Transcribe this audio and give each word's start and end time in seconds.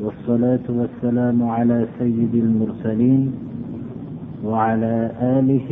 والصلاة 0.00 0.66
والسلام 0.68 1.38
على 1.48 1.86
سيد 1.98 2.34
المرسلين 2.34 3.32
وعلى 4.44 5.12
آله 5.38 5.70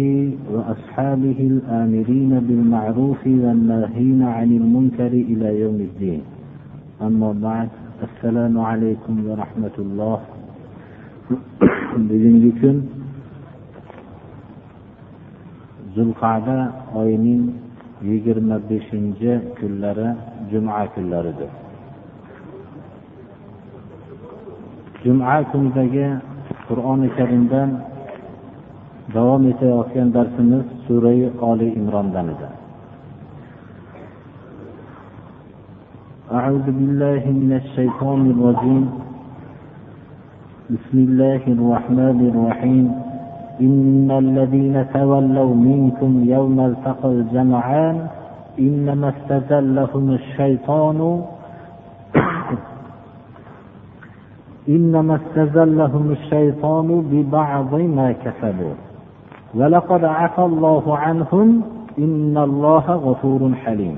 وأصحابه 0.52 1.38
الآمرين 1.52 2.32
بالمعروف 2.46 3.22
والناهين 3.26 4.22
عن 4.22 4.50
المنكر 4.60 5.12
إلى 5.32 5.60
يوم 5.60 5.74
الدين. 5.88 6.20
أما 7.02 7.32
بعد 7.32 7.68
السلام 8.06 8.54
عليكم 8.60 9.14
ورحمة 9.28 9.76
الله. 9.78 10.18
bugungi 11.98 12.52
kun 12.60 12.76
zulqada 15.94 16.58
oyining 16.94 17.42
yigirma 18.06 18.56
beshinchi 18.70 19.32
kunlari 19.58 20.14
juma 20.50 20.86
kunlaridir 20.94 21.50
juma 25.07 25.43
kunidagi 25.51 26.07
qur'oni 26.67 27.09
karimdan 27.17 27.69
davom 29.13 29.43
etayotgan 29.51 30.09
darsimiz 30.15 30.65
surai 30.87 31.27
oli 31.49 31.69
imrondan 31.79 32.27
edi 32.35 32.49
أعوذ 36.33 36.65
بالله 36.65 37.23
من 37.41 37.51
الشيطان 37.61 38.21
الرجيم 38.33 38.83
بسم 40.73 40.97
الله 41.07 41.43
الرحمن 41.57 42.19
الرحيم 42.31 42.85
إن 43.61 44.09
الذين 44.23 44.75
تولوا 44.93 45.51
منكم 45.55 46.11
يوم 46.35 46.57
التقى 46.59 47.09
الجمعان 47.17 47.97
إنما 48.59 49.07
استزلهم 49.15 50.05
الشيطان 50.19 50.99
إنما 54.69 55.15
استزلهم 55.15 56.11
الشيطان 56.11 56.87
ببعض 57.11 57.75
ما 57.75 58.11
كسبوا 58.11 58.73
ولقد 59.55 60.03
عفى 60.03 60.41
الله 60.41 60.97
عنهم 60.97 61.61
إن 61.97 62.37
الله 62.37 62.85
غفور 63.07 63.41
حليم 63.65 63.97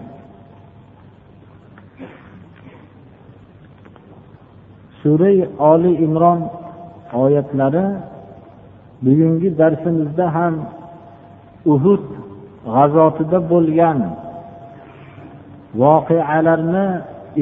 surai 5.06 5.46
oli 5.62 6.02
imron 6.02 6.50
oyatlari 7.14 7.86
bugungi 9.06 9.50
darsimizda 9.60 10.26
ham 10.36 10.56
uhud 11.74 12.04
g'azotida 12.74 13.40
bo'lgan 13.52 14.00
voqealarni 15.82 16.86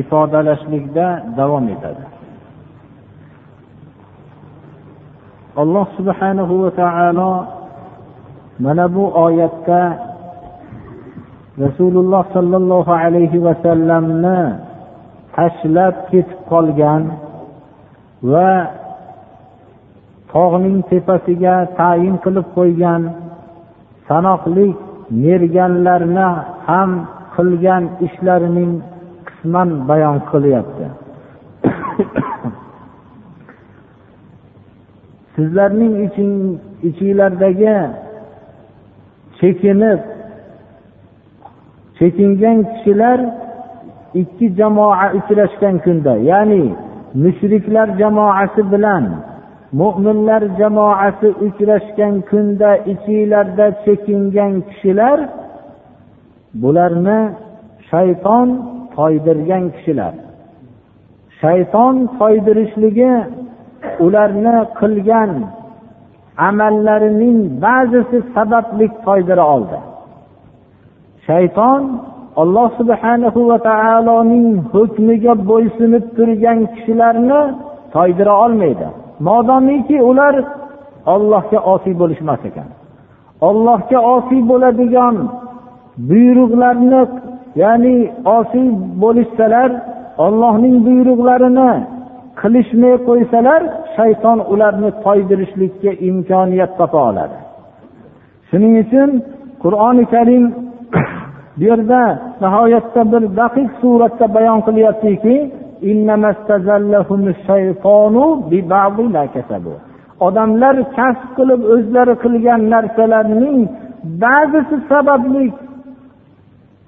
ifodalashlikda 0.02 1.08
davom 1.39 1.66
etadi 1.75 2.03
alloh 5.62 5.87
subhanahu 5.98 6.55
va 6.62 6.70
taolo 6.81 7.33
mana 8.64 8.87
bu 8.95 9.05
oyatda 9.27 9.83
rasululloh 11.64 12.23
sollallohu 12.37 12.98
alayhi 13.05 13.42
vasallamni 13.47 14.41
tashlab 15.36 15.95
ketib 16.11 16.41
qolgan 16.51 17.03
va 18.33 18.53
tog'ning 20.33 20.79
tepasiga 20.91 21.56
tayin 21.81 22.14
qilib 22.25 22.47
qo'ygan 22.56 23.03
sanoqli 24.09 24.69
merganlarni 25.25 26.29
ham 26.69 26.91
qilgan 27.36 27.83
ishlarining 28.06 28.73
qisman 29.29 29.69
bayon 29.89 30.17
qilyapti. 30.31 30.86
Sizlarning 35.39 35.94
ichinglardagi 36.89 37.77
chekinib 39.39 40.01
chekingan 41.98 42.58
kishilar 42.70 43.18
ikki 44.23 44.46
jamoa 44.58 45.07
uchrashgan 45.18 45.77
kunda 45.85 46.14
ya'ni 46.30 46.64
mushriklar 47.23 47.89
jamoasi 48.01 48.62
bilan 48.73 49.05
mo'minlar 49.80 50.42
jamoasi 50.61 51.29
uchrashgan 51.46 52.14
kunda 52.30 52.70
ichinglarda 52.92 53.67
chekingan 53.85 54.52
kishilar 54.68 55.18
bularni 56.62 57.20
shayton 57.91 58.48
toydirgan 58.96 59.64
kishilar. 59.74 60.14
Shayton 61.41 61.95
toydirishligi 62.18 63.12
ularni 64.05 64.56
qilgan 64.80 65.33
amallarining 66.48 67.39
ba'zisi 67.64 68.18
sabablik 68.34 68.92
foydara 69.05 69.44
oldi. 69.55 69.78
Shayton 71.27 71.83
alloh 72.42 72.68
subhanahu 72.80 73.40
va 73.50 73.58
taoloning 73.70 74.48
hukmiga 74.72 75.34
bo'ysunib 75.50 76.05
turgan 76.17 76.58
kishilarni 76.74 77.40
toydira 77.94 78.34
olmaydi. 78.44 78.86
Modomiki 79.28 79.96
ular 80.11 80.34
ollohga 81.14 81.58
osiy 81.72 81.94
bo'lishmas 82.00 82.42
ekan. 82.48 82.68
Ollohga 83.48 83.98
osiy 84.14 84.40
bo'ladigan 84.50 85.17
buyruqlarni 86.11 87.02
ya'ni 87.62 87.96
osiy 88.38 88.68
bo'lishsalar 89.02 89.70
ollohning 90.24 90.77
buyruqlarini 90.86 91.72
qilishmay 92.40 92.94
qo'ysalar 93.08 93.62
shayton 93.96 94.38
ularni 94.52 94.90
toydirishlikka 95.04 95.90
imkoniyat 96.08 96.72
topa 96.78 97.00
oladi. 97.10 97.36
Shuning 98.48 98.74
uchun 98.84 99.10
qur'oni 99.62 100.04
karim 100.14 100.44
bu 101.58 101.64
yerda 101.68 102.02
nihoyatda 102.42 103.02
bir 103.12 103.22
daqiq 103.40 103.68
suratda 103.80 104.26
bayon 104.36 104.60
qilyaptiki 104.66 105.36
odamlar 110.26 110.76
kasb 110.96 111.28
qilib 111.38 111.60
o'zlari 111.74 112.14
qilgan 112.24 112.60
narsalarning 112.74 113.58
ba'zisi 114.22 114.76
sababli 114.90 115.46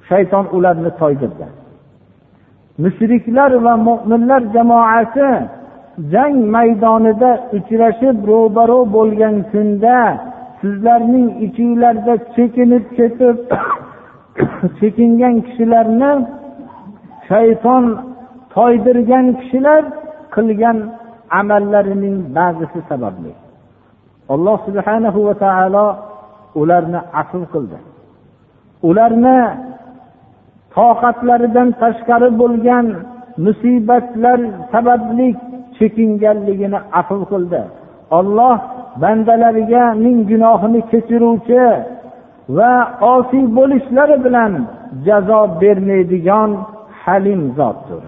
shayton 0.09 0.47
ularni 0.57 0.91
toydirdi 1.01 1.47
mushriklar 2.83 3.53
va 3.65 3.75
mo'minlar 3.87 4.43
jamoasi 4.55 5.29
jang 6.13 6.37
maydonida 6.55 7.31
uchrashib 7.59 8.17
ro'baro 8.31 8.81
bo'lgan 8.97 9.37
kunda 9.53 9.99
sizlarning 10.61 11.29
ichinglarda 11.47 12.15
chekinib 12.35 12.85
ketib 12.99 13.37
chekingan 14.79 15.35
kishilarni 15.47 16.13
shayton 17.29 17.85
toydirgan 18.55 19.27
kishilar 19.41 19.83
qilgan 20.35 20.79
amallarining 21.41 22.17
ba'zisi 22.37 22.81
sababli. 22.91 23.33
Alloh 24.35 24.57
subhanahu 24.67 25.21
va 25.29 25.35
taolo 25.45 25.87
ularni 26.61 27.01
afv 27.21 27.43
qildi. 27.55 27.79
Ularni 28.89 29.39
toqatlaridan 30.77 31.69
tashqari 31.83 32.29
bo'lgan 32.41 32.87
musibatlar 33.45 34.39
sababli 34.73 35.29
chekinganligini 35.77 36.79
afv 37.01 37.21
qildi. 37.33 37.63
Olloh 38.19 38.57
bandalariganing 39.03 40.19
gunohini 40.31 40.81
kechiruvchi 40.91 41.65
va 42.57 42.73
osiy 43.15 43.45
bo'lishlari 43.59 44.17
bilan 44.27 44.53
jazo 45.07 45.41
bermaydigan 45.61 46.51
halim 47.03 47.43
zotdir 47.59 48.03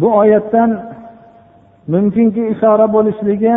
bu 0.00 0.08
oyatdan 0.20 0.70
mumkinki 1.92 2.42
ishora 2.54 2.86
bo'lishligi 2.96 3.54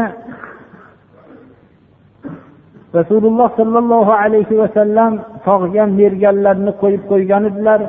rasululloh 2.97 3.49
sollallohu 3.59 4.11
alayhi 4.23 4.59
vasallam 4.61 5.11
tog'ga 5.47 5.83
merganlarni 5.99 6.71
qo'yib 6.81 7.03
qo'ygan 7.11 7.43
edilar. 7.49 7.81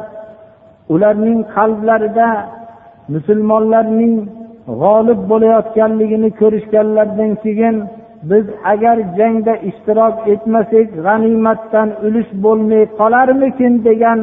Ularning 0.95 1.39
qalblarida 1.57 2.29
musulmonlarning 3.15 4.15
g'olib 4.83 5.21
bo'layotganligini 5.31 6.31
ko'rishganlaridan 6.41 7.33
keyin 7.45 7.77
biz 8.31 8.47
agar 8.73 8.97
jangda 9.19 9.55
ishtirok 9.69 10.17
etmasak 10.33 10.87
g'animatdan 11.07 11.89
ulush 12.07 12.31
bo'lmay 12.45 12.83
qolarmikin 13.01 13.73
degan 13.89 14.19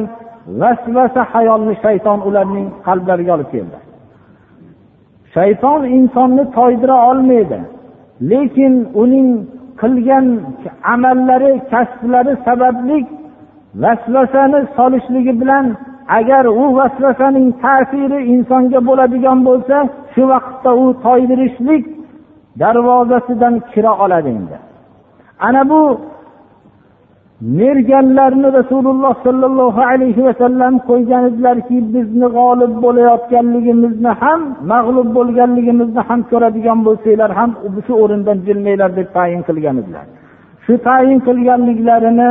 vasvasa 0.60 1.22
hayolni 1.32 1.74
shayton 1.84 2.18
ularning 2.28 2.66
qalblariga 2.86 3.32
olib 3.36 3.48
keldi. 3.54 3.78
Shayton 5.34 5.80
insonni 5.96 6.44
toydira 6.56 6.96
olmaydi 7.10 7.58
lekin 8.30 8.74
uning 9.02 9.28
qilgan 9.80 10.26
amallari 10.94 11.52
kasblari 11.72 12.32
sababli 12.46 12.98
vasvasani 13.82 14.60
solishligi 14.76 15.40
bilan 15.40 15.66
agar 16.18 16.44
u 16.62 16.64
vasvasaning 16.78 17.48
ta'siri 17.64 18.18
insonga 18.34 18.80
bo'ladigan 18.88 19.38
bo'lsa 19.48 19.76
shu 20.14 20.22
vaqtda 20.32 20.70
u 20.82 20.86
toydirishlik 21.04 21.84
darvozasidan 22.60 23.54
kira 23.72 23.92
oladi 24.04 24.28
endi. 24.38 24.56
Ana 25.46 25.62
bu 25.70 25.80
merganlarni 27.40 28.52
rasululloh 28.52 29.14
sollallohu 29.26 29.80
alayhi 29.80 30.24
vasallam 30.24 30.74
qo'ygan 30.88 31.22
edilarki 31.28 31.76
bizni 31.94 32.28
g'olib 32.36 32.72
bo'layotganligimizni 32.84 34.12
ham 34.22 34.40
mag'lub 34.72 35.08
bo'lganligimizni 35.16 36.02
ham 36.08 36.20
ko'radigan 36.30 36.78
bo'lsanglar 36.86 37.30
ham 37.38 37.50
shu 37.86 37.92
o'rindan 38.02 38.38
jilmanglar 38.46 38.90
deb 38.98 39.08
tayin 39.16 39.42
qilgan 39.48 39.76
edilar. 39.82 40.06
Shu 40.64 40.74
tayin 40.88 41.18
qilganliklarini 41.28 42.30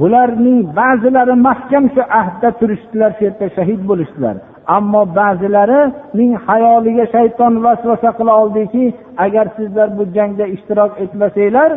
bularning 0.00 0.58
ba'zilari 0.80 1.34
mahkam 1.48 1.84
shu 1.94 2.02
ahdda 2.20 2.48
turishdilar 2.60 3.10
shu 3.16 3.22
yerda 3.26 3.46
shahid 3.56 3.80
bo'lishdilar. 3.90 4.36
Ammo 4.76 5.02
ba'zilarining 5.20 6.32
hayoliga 6.46 7.04
shayton 7.14 7.52
vasvasa 7.64 8.10
qila 8.18 8.32
oldiki 8.42 8.84
agar 9.24 9.46
sizlar 9.56 9.88
bu 9.98 10.02
jangda 10.16 10.44
ishtirok 10.56 10.92
etmasanglar 11.04 11.70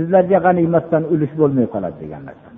sizlarga 0.00 0.38
g'animatdan 0.44 1.02
ulush 1.12 1.34
bo'lmay 1.40 1.66
qoladi 1.74 1.96
degan 2.02 2.22
narsa. 2.28 2.48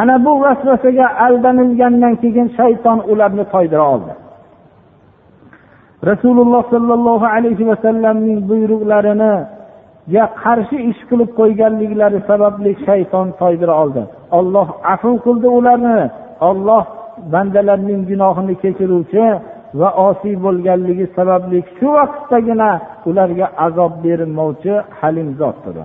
Ana 0.00 0.14
bu 0.24 0.32
vasvasaga 0.44 1.06
aldanilgandan 1.26 2.14
keyin 2.22 2.48
shayton 2.58 2.98
ularni 3.10 3.44
toydira 3.52 3.84
oldi. 3.94 4.12
Rasululloh 6.10 6.62
sollallohu 6.74 7.26
alayhi 7.36 7.64
vasallamning 7.70 8.38
buyruqlarini 8.50 9.34
qarshi 10.42 10.76
ish 10.90 11.00
qilib 11.10 11.30
qo'yganliklari 11.40 12.18
sababli 12.30 12.70
shayton 12.86 13.26
toydira 13.40 13.74
oldi. 13.82 14.02
Olloh 14.38 14.68
afu 14.94 15.10
qildi 15.24 15.48
ularni. 15.58 16.00
Olloh 16.50 16.84
bandalarning 17.32 18.00
gunohini 18.10 18.54
kechiruvchi 18.62 19.24
va 19.80 19.88
osiy 20.08 20.36
bo'lganligi 20.44 21.06
sababli 21.16 21.58
shu 21.76 21.88
vaqtdagina 21.98 22.70
ularga 23.08 23.46
azob 23.66 23.92
bermovchi 24.04 24.74
halim 24.98 25.28
zotdir 25.40 25.76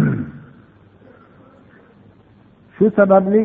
shu 2.76 2.86
sababli 2.98 3.42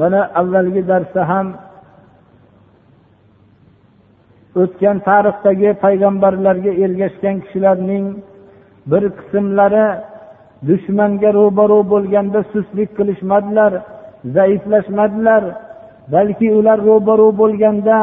mana 0.00 0.20
avvalgi 0.40 0.82
darsda 0.90 1.22
ham 1.30 1.46
o'tgan 4.62 4.96
tarixdagi 5.08 5.70
payg'ambarlarga 5.84 6.72
ergashgan 6.84 7.36
kishilarning 7.44 8.06
bir 8.90 9.02
qismlari 9.18 9.86
dushmanga 10.68 11.30
ro'baro 11.38 11.80
bo'lganda 11.92 12.40
sustlik 12.52 12.90
qilishmadilar 12.98 13.72
zaiflashmadilar 14.36 15.42
balki 16.12 16.48
ular 16.58 16.78
ro'baro 16.88 17.28
bo'lganda 17.40 17.96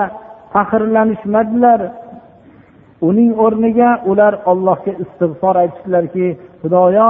faxrlanishmadilar. 0.54 1.80
Uning 3.10 3.32
o'rniga 3.46 3.90
ular 4.12 4.34
allohga 4.52 4.92
istig'for 5.04 5.56
aytishdilarki 5.64 6.28
xudoyo 6.62 7.10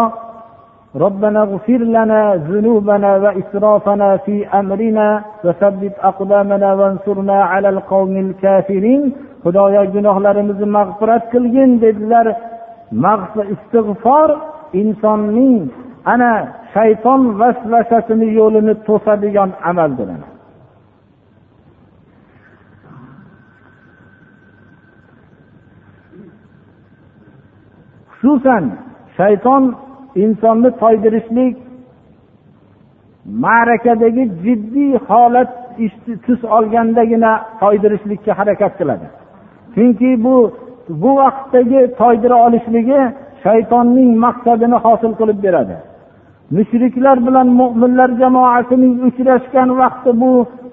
ربنا 1.04 1.42
اغفر 1.42 1.81
لنا 1.96 2.20
ذنوبنا 2.50 3.10
وإسرافنا 3.25 4.16
في 4.16 4.37
أمرنا 4.60 5.08
وثبت 5.44 5.94
أقدامنا 6.10 6.69
وانصرنا 6.75 7.38
على 7.52 7.69
القوم 7.69 8.16
الكافرين 8.26 9.02
xudoyo 9.44 9.82
gunohlarimizni 9.94 10.66
mag'firat 10.78 11.25
qilgin 11.32 11.70
dedilar 11.84 12.26
istig'for 13.54 14.28
insonning 14.81 15.56
ana 16.12 16.32
shayton 16.75 17.20
vasvasasini 17.40 18.28
yo'lini 18.40 18.75
to'sadigan 18.88 19.50
amaldir 19.70 20.08
xususan 28.20 28.64
shayton 29.19 29.62
insonni 30.23 30.69
toydirishlik 30.81 31.56
ma'rakadagi 33.45 34.23
jiddiy 34.44 34.94
holat 35.07 35.51
tus 36.25 36.41
olgandagina 36.57 37.31
toydirishlikka 37.62 38.31
harakat 38.39 38.73
qiladi. 38.79 39.07
Chunki 39.75 40.09
bu 40.23 40.35
bu 40.89 41.09
vaqtdagi 41.21 41.81
toydira 42.00 42.38
olishligi 42.45 43.01
shaytonning 43.44 44.12
maqsadini 44.25 44.77
hosil 44.85 45.12
qilib 45.19 45.39
beradi. 45.45 45.75
Mushriklar 46.57 47.17
bilan 47.27 47.47
mo'minlar 47.59 48.09
jamoasining 48.21 48.95
uchrashgan 49.07 49.69
vaqti 49.81 50.12
bu 50.21 50.31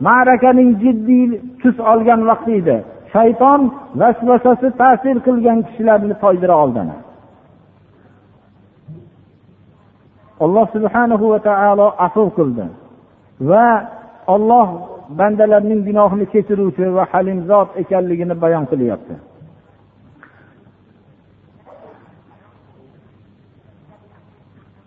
ma'rakaning 0.09 0.71
jiddiy 0.83 1.25
tus 1.61 1.77
olgan 1.93 2.21
vaqti 2.31 2.53
edi. 2.61 2.77
Shayton 3.15 3.61
vasvasasi 4.01 4.69
ta'sir 4.81 5.17
qilgan 5.27 5.59
kishilarni 5.67 6.15
toydira 6.23 6.55
oldi 6.65 6.83
alloh 10.45 10.67
subhanahu 10.75 11.25
va 11.33 11.39
taolo 11.49 11.87
afv 12.07 12.27
qildi 12.39 12.67
va 13.51 13.67
olloh 14.35 14.67
bandalarning 15.19 15.81
gunohini 15.89 16.27
kechiruvchi 16.33 16.87
va 16.97 17.05
halim 17.13 17.39
zot 17.51 17.69
ekanligini 17.83 18.35
bayon 18.45 18.65
qilyapti. 18.71 19.15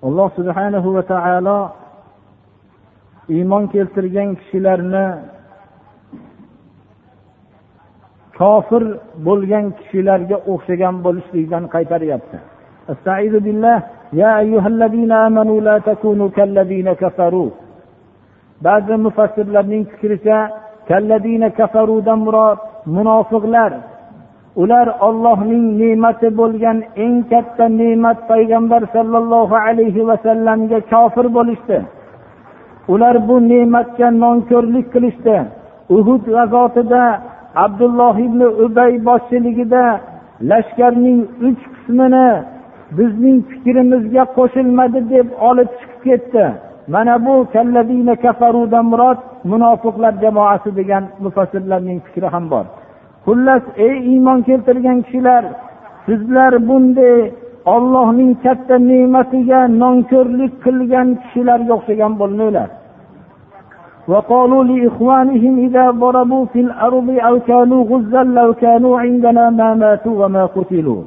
Alloh 0.07 0.29
subhanahu 0.37 0.89
va 0.95 1.03
taolo 1.13 1.59
iymon 3.35 3.63
keltirgan 3.73 4.29
kishilarni 4.39 5.05
kofir 8.39 8.83
bo'lgan 9.27 9.65
kishilarga 9.77 10.37
o'xshagan 10.51 10.95
bo'lishlikdan 11.05 11.63
qaytaryapti. 11.73 12.37
Ba'zi 18.65 18.95
mufassirlarning 19.05 19.83
fikricha 19.91 20.39
كفروا 20.89 22.01
دمرا 22.01 22.47
منافق 22.87 23.43
munofiqlar 23.45 23.71
ular 24.55 24.87
ollohning 25.07 25.65
ne'mati 25.79 26.29
bo'lgan 26.39 26.77
eng 27.03 27.15
katta 27.31 27.65
ne'mat 27.79 28.17
payg'ambar 28.29 28.81
sollallohu 28.95 29.55
alayhi 29.67 30.07
vasallamga 30.09 30.79
kofir 30.91 31.25
bo'lishdi. 31.37 31.77
Ular 32.93 33.15
bu 33.27 33.35
ne'matga 33.51 34.07
nonko'rlik 34.23 34.87
qilishdi. 34.93 35.37
Uhud 35.97 36.23
g'azotida 36.35 37.03
abdulloh 37.65 38.15
ibn 38.27 38.41
ubay 38.65 38.93
boshchiligida 39.07 39.83
lashkarning 40.49 41.19
uch 41.47 41.61
qismini 41.73 42.29
bizning 42.98 43.38
fikrimizga 43.50 44.24
qo'shilmadi 44.36 45.00
deb 45.14 45.26
olib 45.48 45.70
chiqib 45.78 46.00
ketdi 46.06 46.46
mana 46.94 47.14
bu 47.26 47.34
kalladina 47.54 48.14
kafarudan 48.24 48.86
murod 48.92 49.18
munofiqlar 49.52 50.12
jamoasi 50.22 50.70
degan 50.78 51.04
mufassirlarning 51.24 51.98
fikri 52.06 52.28
ham 52.34 52.44
bor 52.52 52.64
xullas 53.26 53.64
ey 53.86 53.94
iymon 54.12 54.38
keltirgan 54.48 54.98
kishilar 55.06 55.42
sizlar 56.06 56.52
bunday 56.68 57.16
ollohning 57.74 58.32
katta 58.44 58.76
ne'matiga 58.90 59.60
nonko'rlik 59.82 60.52
qilgan 60.64 61.08
kishilarga 61.22 61.72
o'xshagan 61.78 62.12
bo'lmanglar 62.22 62.70
وقالوا 64.12 64.64
لإخوانهم 64.64 65.54
إذا 65.66 65.90
ضربوا 65.90 66.44
في 66.52 66.60
الأرض 66.66 67.08
أو 67.28 67.34
كانوا 67.50 67.84
غزا 67.90 68.22
لو 68.38 68.54
كانوا 68.54 69.00
عندنا 69.04 69.44
ما 69.50 69.74
ماتوا 69.74 70.24
وما 70.24 70.44
قتلوا 70.56 71.02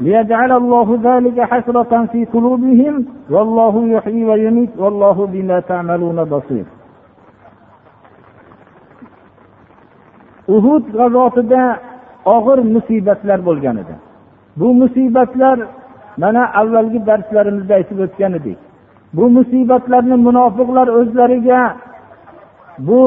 ليجعل 0.00 0.52
الله 0.52 0.88
ذلك 1.08 1.40
حسرة 1.40 1.92
في 2.12 2.24
قلوبهم 2.24 2.94
والله 3.30 3.74
يحيي 3.88 4.24
ويميت 4.24 4.72
والله 4.78 5.26
بما 5.32 5.60
تعملون 5.60 6.24
بصير 6.24 6.64
uhud 10.56 10.84
g'azotida 10.98 11.62
og'ir 12.36 12.58
musibatlar 12.74 13.38
bo'lgan 13.48 13.76
edi 13.82 13.94
bu 14.60 14.68
musibatlar 14.80 15.58
mana 16.22 16.42
avvalgi 16.60 17.00
darslarimizda 17.08 17.74
aytib 17.78 17.98
o'tgan 18.06 18.32
edik 18.40 18.58
bu 19.16 19.24
musibatlarni 19.36 20.16
munofiqlar 20.26 20.88
o'zlariga 21.00 21.60
bu 22.88 23.02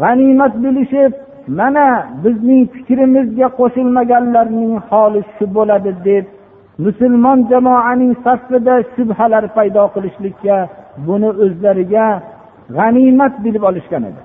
g'animat 0.00 0.52
bilishib 0.64 1.12
mana 1.47 1.87
bizning 2.23 2.63
fikrimizga 2.73 3.47
qo'shilmaganlarning 3.59 4.73
holi 4.89 5.21
shu 5.35 5.45
bo'ladi 5.55 5.91
deb 6.07 6.25
musulmon 6.85 7.39
jamoaning 7.51 8.13
safida 8.25 8.75
shubhalar 8.93 9.43
paydo 9.55 9.83
qilishlikka 9.95 10.57
buni 11.07 11.29
o'zlariga 11.43 12.07
g'animat 12.75 13.33
bilib 13.43 13.63
olishgan 13.69 14.03
edi. 14.09 14.21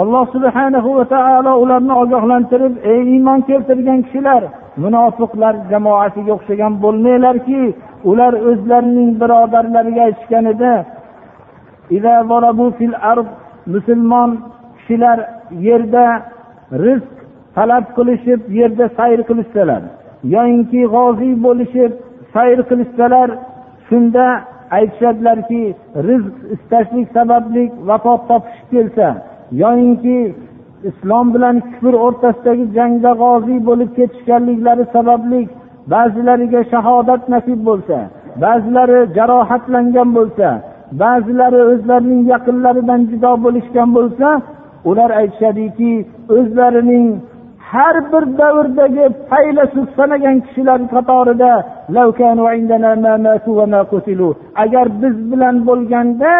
Alloh 0.00 0.24
subhanahu 0.34 0.90
va 0.98 1.04
taolo 1.14 1.52
ularni 1.62 1.94
ogohlantirib 2.02 2.74
ey 2.92 3.00
iymon 3.14 3.40
keltirgan 3.48 4.00
kishilar 4.06 4.42
munofiqlar 4.84 5.54
jamoasiga 5.72 6.32
o'xshagan 6.36 6.72
bo'lmanglarki 6.84 7.62
ular 8.10 8.32
o'zlarining 8.50 9.10
birodarlariga 9.20 10.02
aytishgan 10.08 10.44
edi 10.54 10.72
musulmon 13.74 14.30
kishilar 14.78 15.18
yerda 15.66 16.06
rizq 16.82 17.14
talab 17.56 17.84
qilishib 17.96 18.40
yerda 18.60 18.86
sayr 18.98 19.20
qilishsalar 19.28 19.82
yoyinki 20.34 20.82
g'oziy 20.94 21.34
bo'lishib 21.46 21.92
sayr 22.34 22.58
qilishsalar 22.70 23.28
shunda 23.88 24.26
aytishadilarki 24.78 25.62
rizq 26.08 26.36
istashlik 26.54 27.06
sababli 27.16 27.64
vafot 27.88 28.20
topishib 28.30 28.66
kelsa 28.74 29.08
yoyinki 29.62 30.18
islom 30.90 31.26
bilan 31.34 31.56
kufr 31.70 31.94
o'rtasidagi 32.06 32.64
jangda 32.76 33.10
g'oziy 33.22 33.60
bo'lib 33.68 33.90
ketishganliklari 33.98 34.84
sababli 34.96 35.40
ba'zilariga 35.92 36.60
shahodat 36.72 37.22
nasib 37.34 37.60
bo'lsa 37.68 37.98
ba'zilari 38.44 39.00
jarohatlangan 39.16 40.08
bo'lsa 40.18 40.48
ba'zilari 41.02 41.60
o'zlarining 41.72 42.22
yaqinlaridan 42.32 43.00
judo 43.10 43.32
bo'lishgan 43.44 43.88
bo'lsa 43.98 44.28
ular 44.90 45.10
aytishadiki 45.20 45.92
o'zlarining 46.36 47.06
har 47.70 47.96
bir 48.12 48.24
davrdagi 48.40 49.04
faylasuf 49.30 49.86
sanagan 49.98 50.36
kishilar 50.46 50.80
qatorida 50.94 51.52
agar 54.64 54.86
biz 55.02 55.14
bilan 55.30 55.56
bo'lganda 55.68 56.32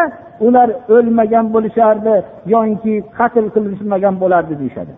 ular 0.47 0.69
o'lmagan 0.97 1.47
bo'lishardi 1.55 2.15
yoki 2.55 2.95
qatl 3.19 3.47
qilishmagan 3.55 4.15
bo'lardi 4.23 4.55
deyishadi. 4.61 4.93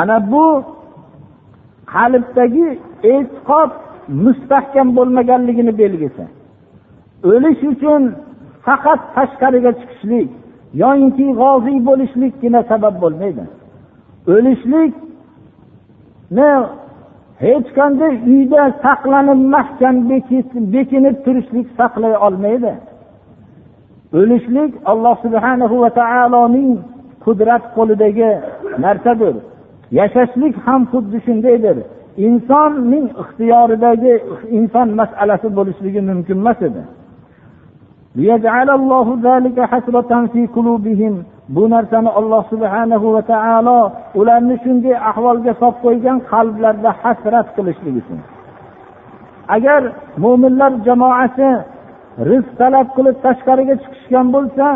Ana 0.00 0.16
bu 0.32 0.46
qalbdagi 1.94 2.66
e'tiqod 3.12 3.70
mustahkam 4.24 4.88
bo'lmaganligini 4.98 5.72
belgisi 5.82 6.24
o'lish 7.32 7.62
uchun 7.72 8.02
faqat 8.66 9.00
tashqariga 9.16 9.72
chiqishlik 9.80 10.28
yoyinki 10.82 11.26
g'oziy 11.40 11.78
bo'lishlikgina 11.88 12.60
sabab 12.70 12.94
bo'lmaydi. 13.02 13.44
O'lishlikni 14.34 16.50
hech 17.44 17.68
qanday 17.78 18.12
uyda 18.32 18.62
saqlanib 18.84 19.40
mahkam 19.54 19.96
bekinib 20.74 21.16
turishlik 21.24 21.66
saqlay 21.78 22.14
olmaydi. 22.26 22.72
O'lishlik 24.18 24.72
alloh 24.90 25.14
subhanahu 25.24 25.76
va 25.84 25.90
taoloning 26.00 26.70
qudrat 27.24 27.64
qo'lidagi 27.76 28.30
narsadir. 28.84 29.34
Yashashlik 29.98 30.54
ham 30.66 30.82
xuddi 30.92 31.18
shundaydir. 31.26 31.76
Insonning 32.26 33.06
ixtiyoridagi 33.22 34.12
inson 34.58 34.88
masalasi 35.00 35.48
bo'lishligi 35.58 36.00
mumkin 36.10 36.36
emas 36.42 36.58
edi. 36.68 36.82
Bu 41.48 41.70
narsani 41.70 42.10
alloh 42.18 42.42
subhanahu 42.52 43.06
va 43.14 43.22
taolo 43.32 43.92
ularni 44.20 44.56
shunday 44.64 44.94
ahvolga 45.10 45.52
solib 45.60 45.78
qo'ygan 45.84 46.18
qalblarda 46.32 46.90
hasrat 47.02 47.46
qilishlik 47.56 47.94
uchun. 48.00 48.18
Agar 49.56 49.82
mo'minlar 50.24 50.72
jamoasi 50.86 51.50
rizq 52.28 52.50
talab 52.60 52.88
qilib 52.96 53.16
tashqariga 53.26 53.74
chiqishgan 53.82 54.26
bo'lsa 54.34 54.66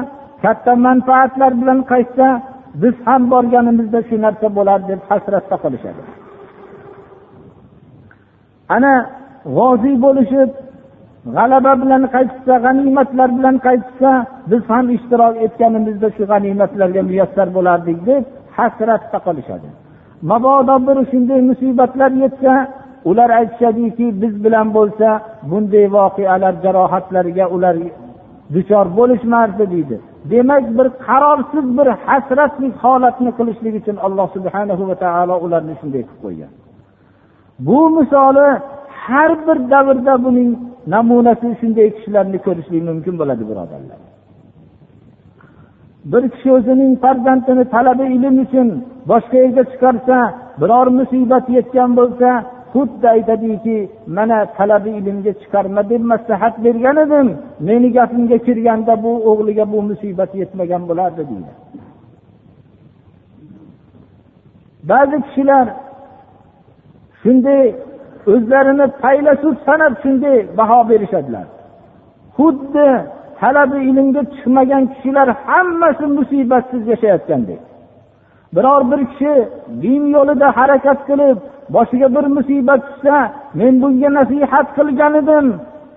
katta 0.44 0.72
manfaatlar 0.86 1.52
bilan 1.60 1.80
qaytsa 1.92 2.26
biz 2.82 2.94
ham 3.06 3.22
borganimizda 3.32 4.00
shu 4.08 4.16
narsa 4.24 4.46
bo'lardi 4.58 4.86
deb 4.92 5.00
hasratda 5.10 5.56
qolishadi. 5.64 6.02
Ana 8.76 8.94
g'oziy 9.56 9.96
bo'lishib 10.04 10.50
g'alaba 11.36 11.72
bilan 11.82 12.02
qaytishsa 12.14 12.54
g'animatlar 12.64 13.28
bilan 13.38 13.56
qaytishsa 13.66 14.10
biz 14.50 14.62
ham 14.72 14.86
ishtirok 14.96 15.34
etganimizda 15.46 16.08
shu 16.16 16.24
g'animatlarga 16.30 17.02
muyassar 17.10 17.48
bo'lardik 17.56 17.98
deb 18.08 18.22
hasratda 18.56 19.18
qolishadi. 19.26 19.68
Mabodo 20.30 20.76
bir 20.86 20.98
shunday 21.10 21.40
musibatlar 21.50 22.10
yetsa 22.24 22.52
ular 23.10 23.30
aytishadiki 23.40 24.06
biz 24.22 24.34
bilan 24.44 24.68
bo'lsa 24.76 25.08
bunday 25.50 25.86
voqealar 25.96 26.54
jarohatlarga 26.64 27.44
ular 27.56 27.76
duchor 28.54 28.86
bo'lishmardi 28.98 29.64
deydi. 29.74 29.96
Demak 30.30 30.64
bir 30.78 30.86
qarorsiz 31.06 31.66
bir 31.78 31.88
hasratlik 32.06 32.74
holatni 32.84 33.30
qilishlik 33.38 33.74
uchun 33.80 33.96
alloh 34.06 34.26
subhanahu 34.36 34.82
va 34.90 34.96
taolo 35.04 35.34
ularni 35.44 35.74
shunday 35.80 36.02
qilib 36.08 36.20
qo'ygan. 36.24 36.50
Bu 37.66 37.78
misoli 37.96 38.48
har 39.10 39.30
bir 39.46 39.58
davrda 39.72 40.14
buning 40.24 40.50
namunasi 40.94 41.48
shunday 41.60 41.88
kishilarni 41.96 42.38
ko'rishlik 42.46 42.82
mumkin 42.90 43.14
bo'ladi 43.20 43.44
birodarlar. 43.50 44.00
Bir 46.12 46.24
kishi 46.32 46.48
o'zining 46.58 46.92
farzandini 47.04 47.64
talaba 47.74 48.04
ilm 48.16 48.36
uchun 48.44 48.68
boshqa 49.10 49.36
yerga 49.42 49.62
chiqarsa 49.72 50.16
biror 50.60 50.86
musibat 50.98 51.44
yetgan 51.56 51.90
bo'lsa 52.00 52.30
xuddi 52.72 53.06
aytadiki 53.16 53.76
mana 54.16 54.38
talabi 54.58 54.90
ilmga 54.98 55.32
chiqarma 55.40 55.82
deb 55.90 56.02
maslahat 56.12 56.54
bergan 56.64 56.96
edim 57.04 57.28
meni 57.68 57.88
gapimga 57.96 58.38
kirganda 58.46 58.94
bu 59.04 59.12
o'g'liga 59.30 59.64
bu 59.72 59.78
musibat 59.90 60.30
yetmagan 60.40 60.82
bo'lardi 60.90 61.22
deydi. 61.30 61.52
Ba'zi 64.90 65.16
kishilar 65.26 65.66
shunday 67.22 67.64
o'zlarini 68.32 68.86
faylasuf 69.02 69.54
sanab 69.66 69.92
shunday 70.02 70.36
baho 70.58 70.80
berishadilar. 70.90 71.46
Xuddi 72.36 72.88
talabi 73.40 73.78
ilmga 73.90 74.22
chiqmagan 74.34 74.84
kishilar 74.92 75.28
hammasi 75.46 76.06
musibatsiz 76.18 76.82
yashayotgandek. 76.92 77.60
Biror 78.54 78.82
bir 78.90 79.00
kishi 79.10 79.34
din 79.82 80.02
yo'lida 80.16 80.48
harakat 80.58 80.98
qilib 81.08 81.38
boshiga 81.74 82.08
bir 82.16 82.24
musibat 82.36 82.80
tushsa 82.88 83.16
men 83.58 83.74
bunga 83.82 84.08
nasihat 84.18 84.66
qilgan 84.76 85.14
edim. 85.22 85.46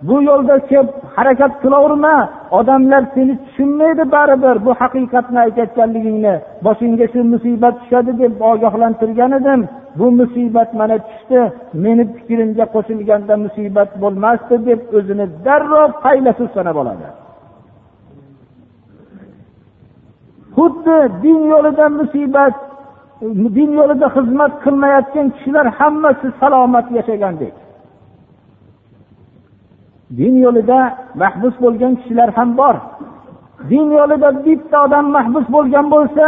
Bu 0.07 0.15
yo'lda 0.29 0.55
kelib 0.69 0.87
harakat 1.15 1.53
qilaverma 1.63 2.15
odamlar 2.59 3.03
seni 3.15 3.33
tushunmaydi 3.43 4.03
baribir 4.15 4.55
bu 4.65 4.71
haqiqatni 4.81 5.39
aytayotganligingni 5.45 6.33
boshingga 6.65 7.05
shu 7.13 7.19
musibat 7.33 7.75
tushadi 7.81 8.11
deb 8.21 8.33
ogohlantirgan 8.51 9.31
edim. 9.39 9.61
Bu 9.99 10.05
musibat 10.19 10.69
mana 10.79 10.97
tushdi 11.07 11.41
meni 11.83 12.03
fikrimga 12.15 12.65
qo'shilganda 12.75 13.33
musibat 13.45 13.89
bo'lmasdi 14.01 14.55
deb 14.67 14.79
o'zini 14.97 15.25
darrov 15.45 15.89
faylasuf 16.03 16.49
sanab 16.55 16.77
oladi. 16.81 17.07
Xuddi 20.55 20.97
din 21.23 21.39
yo'lida 21.53 21.85
musibat 21.99 22.55
din 23.57 23.71
yo'lida 23.79 24.07
xizmat 24.15 24.53
qilmayotgan 24.63 25.27
kishilar 25.35 25.67
hammasi 25.79 26.27
salomat 26.39 26.87
yashagandek 26.97 27.53
din 30.17 30.33
yo'lida 30.45 30.79
mahbus 31.21 31.55
bo'lgan 31.63 31.93
kishilar 31.99 32.29
ham 32.37 32.49
bor. 32.59 32.75
Din 33.69 33.87
yo'lida 33.99 34.29
bitta 34.45 34.77
odam 34.85 35.05
mahbus 35.17 35.45
bo'lgan 35.55 35.85
bo'lsa 35.93 36.27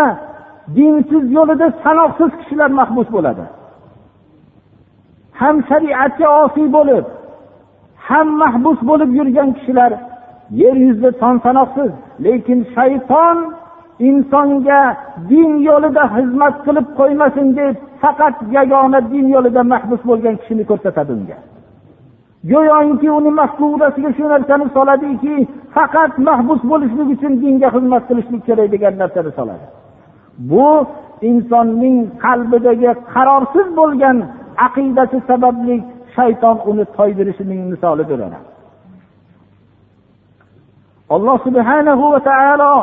dinsiz 0.75 1.25
yo'lida 1.37 1.67
sanoqsiz 1.83 2.31
kishilar 2.39 2.69
mahbus 2.79 3.07
bo'ladi. 3.15 3.45
Ham 5.39 5.55
shariatga 5.69 6.27
osiy 6.43 6.67
bo'lib 6.77 7.05
ham 8.07 8.27
mahbus 8.43 8.79
bo'lib 8.89 9.09
yurgan 9.19 9.49
kishilar 9.57 9.91
yer 10.61 10.75
yuzida 10.85 11.11
son 11.21 11.35
sanoqsiz 11.45 11.91
lekin 12.25 12.59
shayton 12.75 13.37
insonga 14.07 14.81
din 15.31 15.51
yo'lida 15.69 16.03
xizmat 16.15 16.55
qilib 16.65 16.87
qo'ymasin 16.99 17.47
deb 17.59 17.75
faqat 18.01 18.35
yagona 18.55 18.99
din 19.13 19.25
yo'lida 19.35 19.61
mahbus 19.73 20.01
bo'lgan 20.09 20.35
kishini 20.41 20.63
ko'rsatadi 20.69 21.11
unga. 21.17 21.37
Go'yoki 22.51 23.09
uni 23.17 23.31
mafkurasiga 23.39 24.11
shu 24.17 24.25
narsani 24.33 24.65
soladiki 24.75 25.35
faqat 25.75 26.13
mahbus 26.27 26.61
bo'lishlik 26.71 27.07
uchun 27.15 27.33
dinga 27.43 27.67
xizmat 27.75 28.03
qilishlik 28.09 28.41
kerak 28.47 28.67
degan 28.73 28.93
narsani 29.01 29.31
soladi. 29.39 29.65
Bu 30.51 30.67
insonning 31.29 31.97
qalbidagi 32.25 32.91
qarorsiz 33.13 33.67
bo'lgan 33.79 34.17
aqidasi 34.65 35.17
sababli 35.29 35.75
shayton 36.15 36.57
uni 36.69 36.83
toydirishining 36.97 37.61
misolidir 37.73 38.19
alloh 41.15 41.37
subhanahu 41.47 42.05
va 42.13 42.19
taolo 42.29 42.73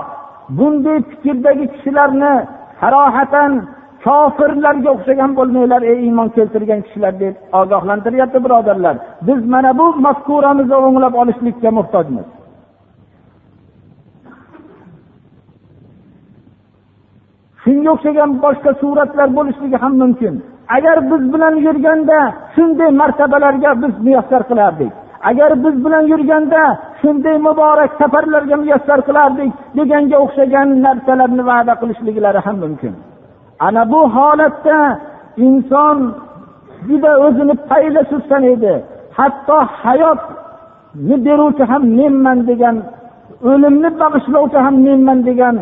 bunday 0.58 0.98
fikrdagi 1.10 1.66
kishilarni 1.72 2.34
sarohatan 2.80 3.52
kofirlarga 4.04 4.90
o'xshagan 4.94 5.30
bo'lmanglar 5.38 5.82
ey 5.92 5.98
iymon 6.06 6.28
keltirgan 6.36 6.80
kishilar 6.86 7.14
deb 7.22 7.34
ogohlantiryapti 7.60 8.38
birodarlar. 8.44 8.96
Biz 9.28 9.40
mana 9.54 9.70
bu 9.80 9.86
mafkuramizni 10.06 10.76
o'nglab 10.86 11.14
olishlikka 11.22 11.70
muhtojmiz. 11.78 12.26
Shunga 17.62 17.90
o'xshagan 17.94 18.30
boshqa 18.44 18.70
suratlar 18.82 19.28
bo'lishligi 19.38 19.78
ham 19.84 19.94
mumkin. 20.02 20.34
Agar 20.76 20.96
biz 21.10 21.22
bilan 21.34 21.54
yurganda 21.66 22.18
shunday 22.54 22.90
martabalarga 23.00 23.70
biz 23.82 23.94
muyassar 24.06 24.42
qilardik. 24.50 24.92
Agar 25.30 25.50
biz 25.64 25.74
bilan 25.84 26.04
yurganda 26.12 26.62
shunday 27.00 27.36
muborak 27.46 27.90
safarlarga 28.00 28.56
muyassar 28.62 29.00
qilardik 29.08 29.50
deganga 29.76 30.16
o'xshagan 30.24 30.68
narsalarni 30.84 31.42
va'da 31.50 31.74
qilishliklari 31.80 32.40
ham 32.46 32.56
mumkin. 32.64 32.94
Ana 33.66 33.82
bu 33.92 34.00
holatda 34.16 34.78
inson 35.46 35.96
juda 36.88 37.10
o'zini 37.26 37.54
payda 37.68 38.00
sursan 38.10 38.42
edi. 38.54 38.74
Hatto 39.18 39.58
hayotni 39.82 41.16
beruvchi 41.26 41.64
ham 41.70 41.82
menman 41.98 42.38
degan 42.50 42.76
o'limni 43.50 43.90
bag'ishlovchi 44.00 44.58
ham 44.66 44.76
menman 44.86 45.18
degan 45.28 45.56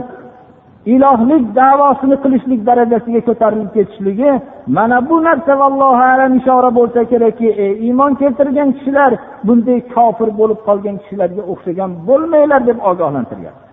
ilohlik 0.94 1.44
davosini 1.60 2.16
qilishlik 2.24 2.60
darajasiga 2.68 3.20
ko'tarilib 3.28 3.70
ketishligi 3.76 4.30
mana 4.76 4.98
bu 5.08 5.16
narsa 5.26 5.52
vallohu 5.62 6.02
alam 6.12 6.32
ishora 6.40 6.70
bo'lsa 6.78 7.00
kerakki 7.12 7.48
ey 7.64 7.72
iymon 7.86 8.12
keltirgan 8.20 8.68
kishilar 8.76 9.12
bunday 9.46 9.78
kofir 9.94 10.28
bo'lib 10.40 10.60
qolgan 10.68 10.96
kishilarga 11.02 11.42
o'xshagan 11.52 11.90
bo'lmanglar 12.08 12.60
deb 12.70 12.78
ogohlantiryapti. 12.90 13.66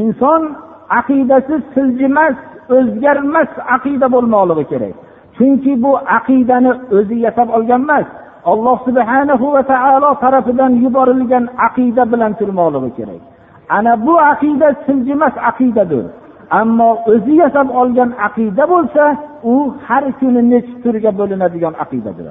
Inson 0.00 0.42
aqidasi 0.98 1.54
siljimas 1.74 2.34
o'zgarmas 2.76 3.50
aqida 3.76 4.06
bo'lmoqligi 4.14 4.64
kerak. 4.72 4.94
Chunki 5.36 5.72
bu 5.82 5.92
aqidani 6.18 6.72
o'zi 6.96 7.16
yasab 7.26 7.48
olgan 7.56 7.82
emas 7.86 8.06
alloh 8.52 8.76
subhanahu 8.86 9.46
va 9.54 9.62
taolo 9.72 10.10
tarafidan 10.22 10.72
yuborilgan 10.84 11.44
aqida 11.66 12.02
bilan 12.12 12.32
turmoqligi 12.40 12.90
kerak. 12.98 13.22
Ana 13.76 13.92
bu 14.06 14.14
aqida 14.32 14.68
siljimas 14.86 15.34
aqidadir. 15.50 16.04
Ammo 16.60 16.90
o'zi 17.12 17.34
yasab 17.42 17.68
olgan 17.80 18.10
aqida 18.26 18.64
bo'lsa 18.72 19.04
u 19.52 19.54
har 19.86 20.04
kuni 20.18 20.42
necha 20.52 20.74
turga 20.82 21.10
bo'linadigan 21.18 21.74
aqidadir. 21.84 22.26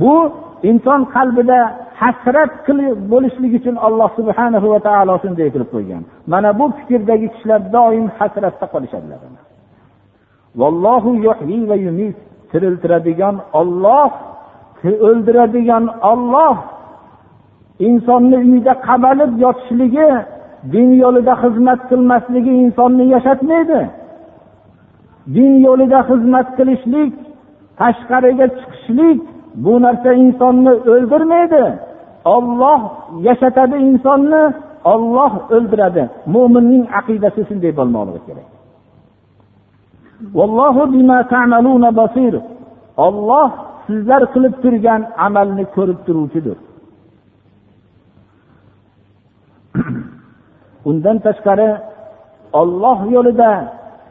Bu 0.00 0.14
inson 0.68 1.00
qalbida 1.14 1.58
hasrat 2.00 2.52
bo'lishlik 3.12 3.52
uchun 3.60 3.76
alloh 3.86 4.08
subhanahu 4.18 4.66
va 4.72 4.80
taolo 4.88 5.14
shunday 5.22 5.48
qilib 5.54 5.70
qo'ygan. 5.74 6.02
Mana 6.32 6.50
bu 6.58 6.64
fikrdagi 6.78 7.26
kishilar 7.34 7.60
doim 7.76 8.06
hasratda 8.18 8.66
qolishadilar. 8.72 9.20
Tiriltiradigan 12.50 13.36
olloh 13.60 14.10
o'ldiradigan 15.08 15.84
olloh 16.12 16.56
insonni 17.88 18.38
uyda 18.50 18.72
qamalib 18.86 19.32
yotishligi 19.44 20.08
din 20.74 20.88
yo'lida 21.02 21.34
xizmat 21.42 21.80
qilmasligi 21.90 22.52
insonni 22.64 23.04
yashatmaydi. 23.14 23.80
Din 25.36 25.52
yo'lida 25.66 26.00
xizmat 26.10 26.48
qilishlik 26.58 27.12
tashqariga 27.80 28.46
chiqishlik 28.58 29.20
bu 29.54 29.82
narsa 29.82 30.12
insonni 30.12 30.72
o'ldirmaydi. 30.92 31.64
Olloh 32.24 32.80
yashatadi 33.26 33.76
insonni 33.88 34.42
olloh 34.92 35.32
o'ldiradi. 35.56 36.02
Mo'minning 36.34 36.84
aqidasi 37.00 37.40
shunday 37.48 37.72
bo'lmoqligi 37.78 38.20
kerak. 38.28 38.48
Olloh 43.06 43.50
sizlar 43.86 44.22
qilib 44.32 44.54
turgan 44.62 45.00
amalni 45.26 45.64
ko'rib 45.76 45.98
turuvchidir. 46.06 46.58
Undan 50.90 51.16
tashqari 51.26 51.70
olloh 52.60 52.98
yo'lida 53.14 53.50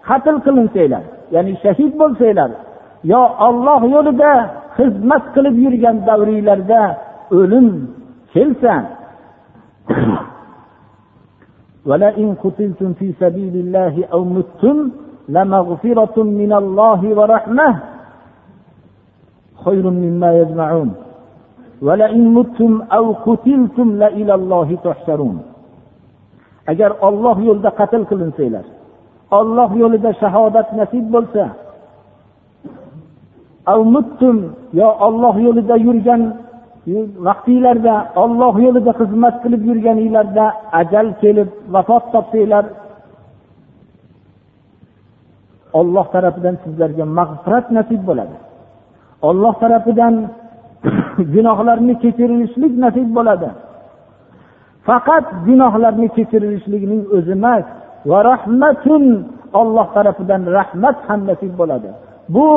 qatl 0.08 0.36
qilinsanglar 0.46 1.04
ya'ni 1.36 1.54
shahid 1.64 1.94
bo'lsanglar 2.02 2.52
yo 3.12 3.22
olloh 3.48 3.82
yo'lida 3.96 4.32
xizmat 4.77 5.25
qilib 5.35 5.57
yurgan 5.65 5.97
davringlarda 6.09 6.83
o'lim 7.39 7.69
kelsa 8.33 8.75
ولئن 11.91 12.29
قتلتم 12.45 12.91
في 12.99 13.13
سبيل 13.23 13.55
الله 13.65 13.95
أو 14.15 14.21
متم 14.37 14.79
لمغفرة 15.35 16.17
من 16.41 16.53
الله 16.63 17.01
ورحمة 17.19 17.69
خير 19.65 19.85
مما 20.05 20.31
يجمعون 20.41 20.91
ولئن 21.87 22.25
متم 22.39 22.73
أو 22.97 23.05
قتلتم 23.27 23.89
لإلى 24.03 24.35
الله 24.35 24.69
تحشرون 24.87 25.37
agar 26.73 26.91
olloh 27.07 27.37
yo'lida 27.49 27.71
qatl 27.81 28.03
qilinsanglar 28.11 28.65
olloh 29.39 29.71
yo'lida 29.83 30.11
shahodat 30.23 30.69
nasib 30.81 31.05
bo'lsa 31.15 31.45
yo 34.80 34.88
olloh 35.08 35.36
yo'lida 35.46 35.76
yurgan 35.88 36.22
vaqtinglarda 37.28 37.96
olloh 38.24 38.54
yo'lida 38.66 38.92
xizmat 39.00 39.36
qilib 39.44 39.62
yurganinglarda 39.70 40.46
ajal 40.82 41.08
kelib 41.22 41.50
vafot 41.74 42.04
topsanglar 42.14 42.66
olloh 45.80 46.06
tarafidan 46.14 46.56
sizlarga 46.64 47.06
mag'firat 47.20 47.66
nasib 47.78 48.02
bo'ladi. 48.10 48.36
Olloh 49.30 49.54
tarafidan 49.64 50.14
gunohlarni 51.34 51.94
kechirilishlik 52.04 52.74
nasib 52.86 53.10
bo'ladi. 53.18 53.50
Faqat 54.88 55.26
gunohlarni 55.48 56.08
kechirilishligining 56.18 57.02
o'zi 57.18 57.34
emas 57.40 57.66
va 58.10 58.20
rahmatun 58.32 59.04
olloh 59.62 59.88
tarafidan 59.96 60.42
rahmat 60.58 60.98
ham 61.08 61.20
nasib 61.30 61.54
bo'ladi. 61.62 61.90
Bu 62.36 62.48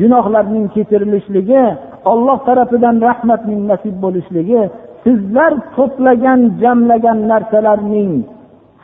gunohlarning 0.00 0.66
kechirilishligi 0.74 1.64
olloh 2.10 2.38
tarafidan 2.48 2.96
rahmatning 3.08 3.60
nasib 3.70 3.94
bo'lishligi 4.04 4.62
sizlar 5.04 5.52
to'plagan 5.76 6.40
jamlagan 6.62 7.18
narsalarning 7.30 8.12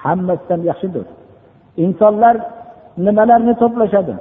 hammasidan 0.04 0.60
yaxshidir. 0.70 1.06
Insonlar 1.84 2.36
nimalarni 3.04 3.54
to'plashadi? 3.62 4.14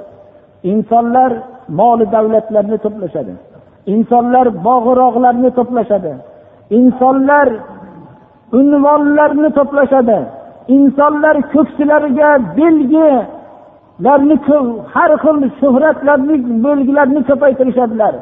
Insonlar 0.71 1.31
moli 1.79 2.05
davlatlarni 2.15 2.77
to'plashadi. 2.85 3.33
Insonlar 3.93 4.45
bog'u 4.67 4.91
rog'larni 5.01 5.49
to'plashadi. 5.57 6.11
Insonlar 6.79 7.47
unvonlarni 8.59 9.49
to'plashadi. 9.57 10.19
Insonlar 10.75 11.35
ko'ksilariga 11.53 12.29
belgilarni 13.99 14.83
har 14.93 15.11
xil 15.23 15.49
shuhratlarni 15.59 16.35
belgilarni 16.65 17.21
ko'paytirishadilar 17.29 18.13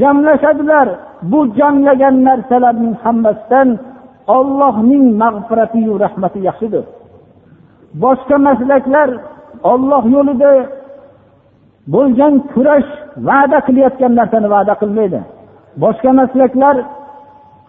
jamlashadilar. 0.00 0.88
Bu 1.22 1.40
jamlagan 1.58 2.16
narsalarning 2.26 2.94
hammasidan 3.04 3.68
ollohning 4.36 5.04
mag'firatiyu 5.22 5.92
rahmati 6.04 6.38
yaxshidir. 6.48 6.84
Boshqa 8.02 8.36
maslaklar 8.48 9.08
olloh 9.72 10.02
yo'lida 10.16 10.52
bo'lgan 11.94 12.34
kurash 12.52 12.90
va'da 13.28 13.58
qilayotgan 13.66 14.12
narsani 14.20 14.48
va'da 14.54 14.74
qilmaydi. 14.82 15.20
Boshqa 15.82 16.10
maslaklar 16.20 16.76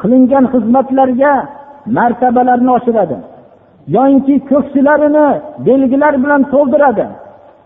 qilingan 0.02 0.46
xizmatlarga 0.54 1.34
martabalarni 1.98 2.72
oshiradi. 2.78 3.18
Yoyinki 3.96 4.36
ko'ksilarini 4.52 5.28
belgilar 5.68 6.14
bilan 6.24 6.42
to'ldiradi. 6.54 7.06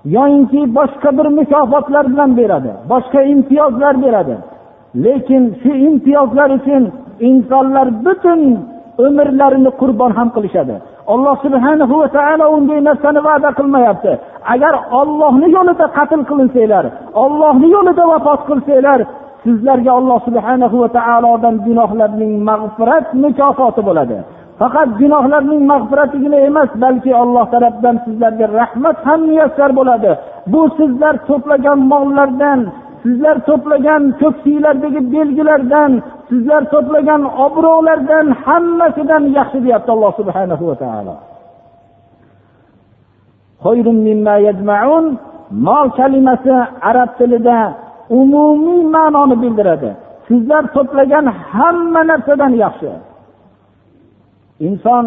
Yoyinki 0.06 0.62
boshqa 0.78 1.10
bir 1.18 1.28
mukofotlar 1.40 2.06
bilan 2.12 2.32
beradi 2.38 2.72
boshqa 2.92 3.22
imtiyozlar 3.34 3.96
beradi. 4.04 4.36
Lekin 5.04 5.44
shu 5.62 5.72
imtiyozlar 5.88 6.50
uchun 6.58 6.84
insonlar 7.20 7.88
butun 8.06 8.40
umrlarini 9.06 9.72
qurbon 9.82 10.12
ham 10.18 10.30
qilishadi. 10.36 10.76
Alloh 11.14 11.36
subhanahu 11.46 11.94
va 12.02 12.08
taolo 12.18 12.46
unday 12.58 12.80
narsani 12.90 13.20
va'da 13.28 13.50
qilmayapti. 13.60 14.12
Agar 14.54 14.74
ollohni 15.00 15.48
yo'lida 15.58 15.86
qatl 15.98 16.22
qilinsanglar 16.30 16.86
ollohni 17.24 17.68
yo'lida 17.76 18.04
vafot 18.12 18.42
qilsanglar 18.50 19.00
sizlarga 19.44 19.92
alloh 20.00 20.20
subhanahu 20.28 20.76
va 20.84 20.90
taolodan 20.98 21.56
gunohlarning 21.68 22.34
mag'firat 22.50 23.06
mukofoti 23.24 23.82
bo'ladi. 23.88 24.18
Faqat 24.62 24.90
gunohlarning 25.02 25.62
mag'firatigina 25.72 26.38
emas 26.50 26.72
balki 26.84 27.12
alloh 27.24 27.46
tarafdan 27.54 27.96
sizlarga 28.06 28.46
rahmat 28.60 28.98
ham 29.08 29.20
muyassar 29.30 29.72
bo'ladi. 29.80 30.12
Bu 30.54 30.62
sizlar 30.80 31.16
to'plagan 31.30 31.80
mollardan 31.92 32.60
sizlar 33.04 33.36
to'plagan 33.50 34.02
ko'ksiylardagi 34.22 35.02
belgilardan 35.16 35.92
sizlar 36.30 36.62
to'plagan 36.74 37.22
obro'lardan 37.46 38.26
hammasidan 38.46 39.24
yaxshi 39.38 39.60
deyapti 39.66 39.90
alloh 39.96 40.12
subhanahu 40.20 40.64
va 40.70 40.76
taolo. 40.84 41.16
Mol 45.68 45.88
kalimasi 46.00 46.54
arab 46.90 47.10
tilida 47.20 47.60
umumiy 48.20 48.82
ma'noni 48.96 49.36
bildiradi. 49.44 49.90
Sizlar 50.28 50.64
to'plagan 50.76 51.26
hamma 51.52 52.02
narsadan 52.10 52.54
yaxshi. 52.64 52.92
Inson 54.68 55.06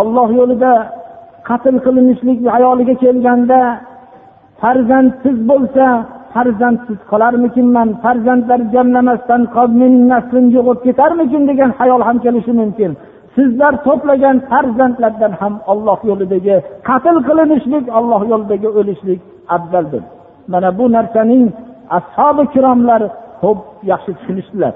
olloh 0.00 0.28
yo'lida 0.38 0.72
qatl 1.48 1.76
qilinishlik 1.86 2.38
hayoliga 2.54 2.94
kelganda 3.04 3.60
farzandsiz 4.60 5.36
bo'lsa 5.50 5.86
farzandsiz 6.34 6.98
qolarmikinman 7.10 7.88
farzandlar 8.04 8.60
jamlamasdan 8.74 9.42
mening 9.80 10.04
naslim 10.12 10.46
yo'qolib 10.56 10.82
ketarmikin 10.86 11.42
degan 11.50 11.70
hayol 11.78 12.02
ham 12.08 12.16
kelishi 12.24 12.52
mumkin. 12.60 12.90
Sizlar 13.36 13.72
to'plagan 13.86 14.36
farzandlardan 14.50 15.32
ham 15.40 15.54
olloh 15.72 15.98
yo'lidagi 16.10 16.56
qatl 16.88 17.16
qilinishlik 17.28 17.84
olloh 17.98 18.22
yo'lidagi 18.32 18.68
o'lishlik 18.78 19.20
afzaldir. 19.56 20.02
Mana 20.52 20.68
bu 20.78 20.84
narsaning 20.96 21.44
ashobi 21.98 22.44
kiromlar 22.54 23.02
ko'p 23.42 23.58
yaxshi 23.90 24.12
tushunishdilar. 24.18 24.74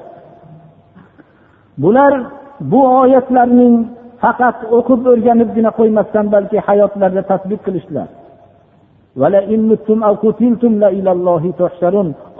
Bular 1.82 2.12
bu 2.60 2.80
oyatlarning 3.00 3.74
faqat 4.22 4.58
o'qib 4.76 5.00
o'rganibgina 5.12 5.70
qo'ymasdan 5.78 6.26
balki 6.34 6.58
hayotlarida 6.66 7.22
tasbih 7.32 7.58
qilishdilar 7.66 8.08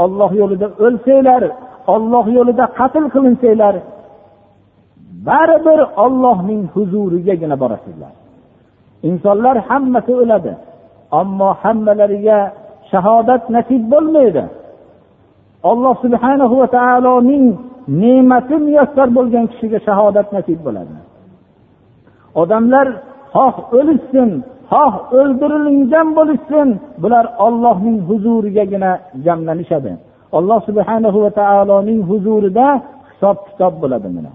olloh 0.04 0.31
yo'lida 0.40 0.66
o'lsanglar 0.87 1.42
olloh 1.94 2.24
yo'lida 2.37 2.64
qatl 2.78 3.04
qilinsanglar 3.14 3.74
baribir 5.28 5.81
ollohning 6.04 6.62
huzurigagina 6.74 7.57
borasizlar. 7.62 8.12
Insonlar 9.09 9.57
hammasi 9.68 10.12
o'ladi 10.22 10.52
ammo 11.20 11.50
hammalariga 11.62 12.38
shahodat 12.90 13.42
nasib 13.57 13.83
bo'lmaydi. 13.92 14.42
Alloh 15.70 15.94
subhanahu 16.04 16.54
va 16.61 16.66
taoloning 16.76 17.46
ne'mati 18.01 18.57
muyassar 18.64 19.09
bo'lgan 19.16 19.44
kishiga 19.51 19.79
shahodat 19.87 20.29
nasib 20.37 20.59
bo'ladi. 20.66 20.94
Odamlar 22.42 22.87
xoh 23.35 23.57
o'lishsin 23.79 24.31
xoh 24.72 24.94
o'ldirilgan 25.18 26.09
bo'lishsin 26.18 26.68
bular 27.03 27.24
ollohning 27.46 27.98
huzurigagina 28.09 28.90
jamlanishadi. 29.24 29.92
Alloh 30.38 30.61
subhanahu 30.68 31.18
va 31.24 31.31
taoloning 31.40 32.01
huzurida 32.11 32.66
hisob 33.09 33.37
kitob 33.48 33.74
bo'ladi 33.83 34.09
mana. 34.16 34.33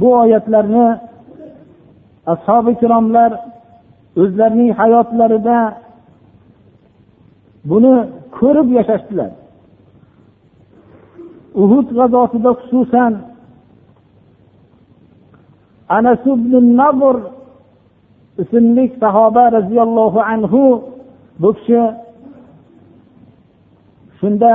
Bu 0.00 0.08
oyatlarni 0.22 0.86
ashobi 2.32 2.70
ikromlar 2.76 3.30
o'zlarining 4.22 4.70
hayotlarida 4.80 5.58
buni 7.70 7.94
ko'rib 8.38 8.68
yashashdilar. 8.78 9.30
Uhud 11.54 11.86
g'azotida 11.96 12.50
xususan 12.60 13.12
anas 15.88 16.20
ibn 16.26 16.52
nabr 16.80 17.16
ismli 18.42 18.84
sahoba 19.00 19.44
roziyallohu 19.56 20.20
anhu 20.32 20.62
bu 21.40 21.50
kishi 21.56 21.80
shunda 24.18 24.52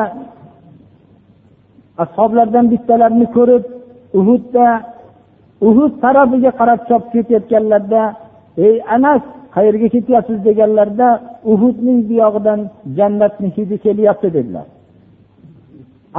ashoblardan 2.03 2.65
bittalarini 2.73 3.27
ko'rib 3.37 3.63
uhudda 4.19 4.67
uhud 5.67 5.93
tarafiga 6.03 6.51
qarab 6.59 6.79
chopib 6.87 7.11
ketayotganlarida 7.13 8.03
ey 8.65 8.75
anas 8.95 9.21
qayerga 9.55 9.87
ketyapsiz? 9.95 10.37
deganlarida 10.47 11.09
uhudning 11.51 11.99
buyog'idan 12.09 12.59
jannatni 12.97 13.49
hidi 13.57 13.75
kelyapti 13.85 14.27
dedilar. 14.37 14.67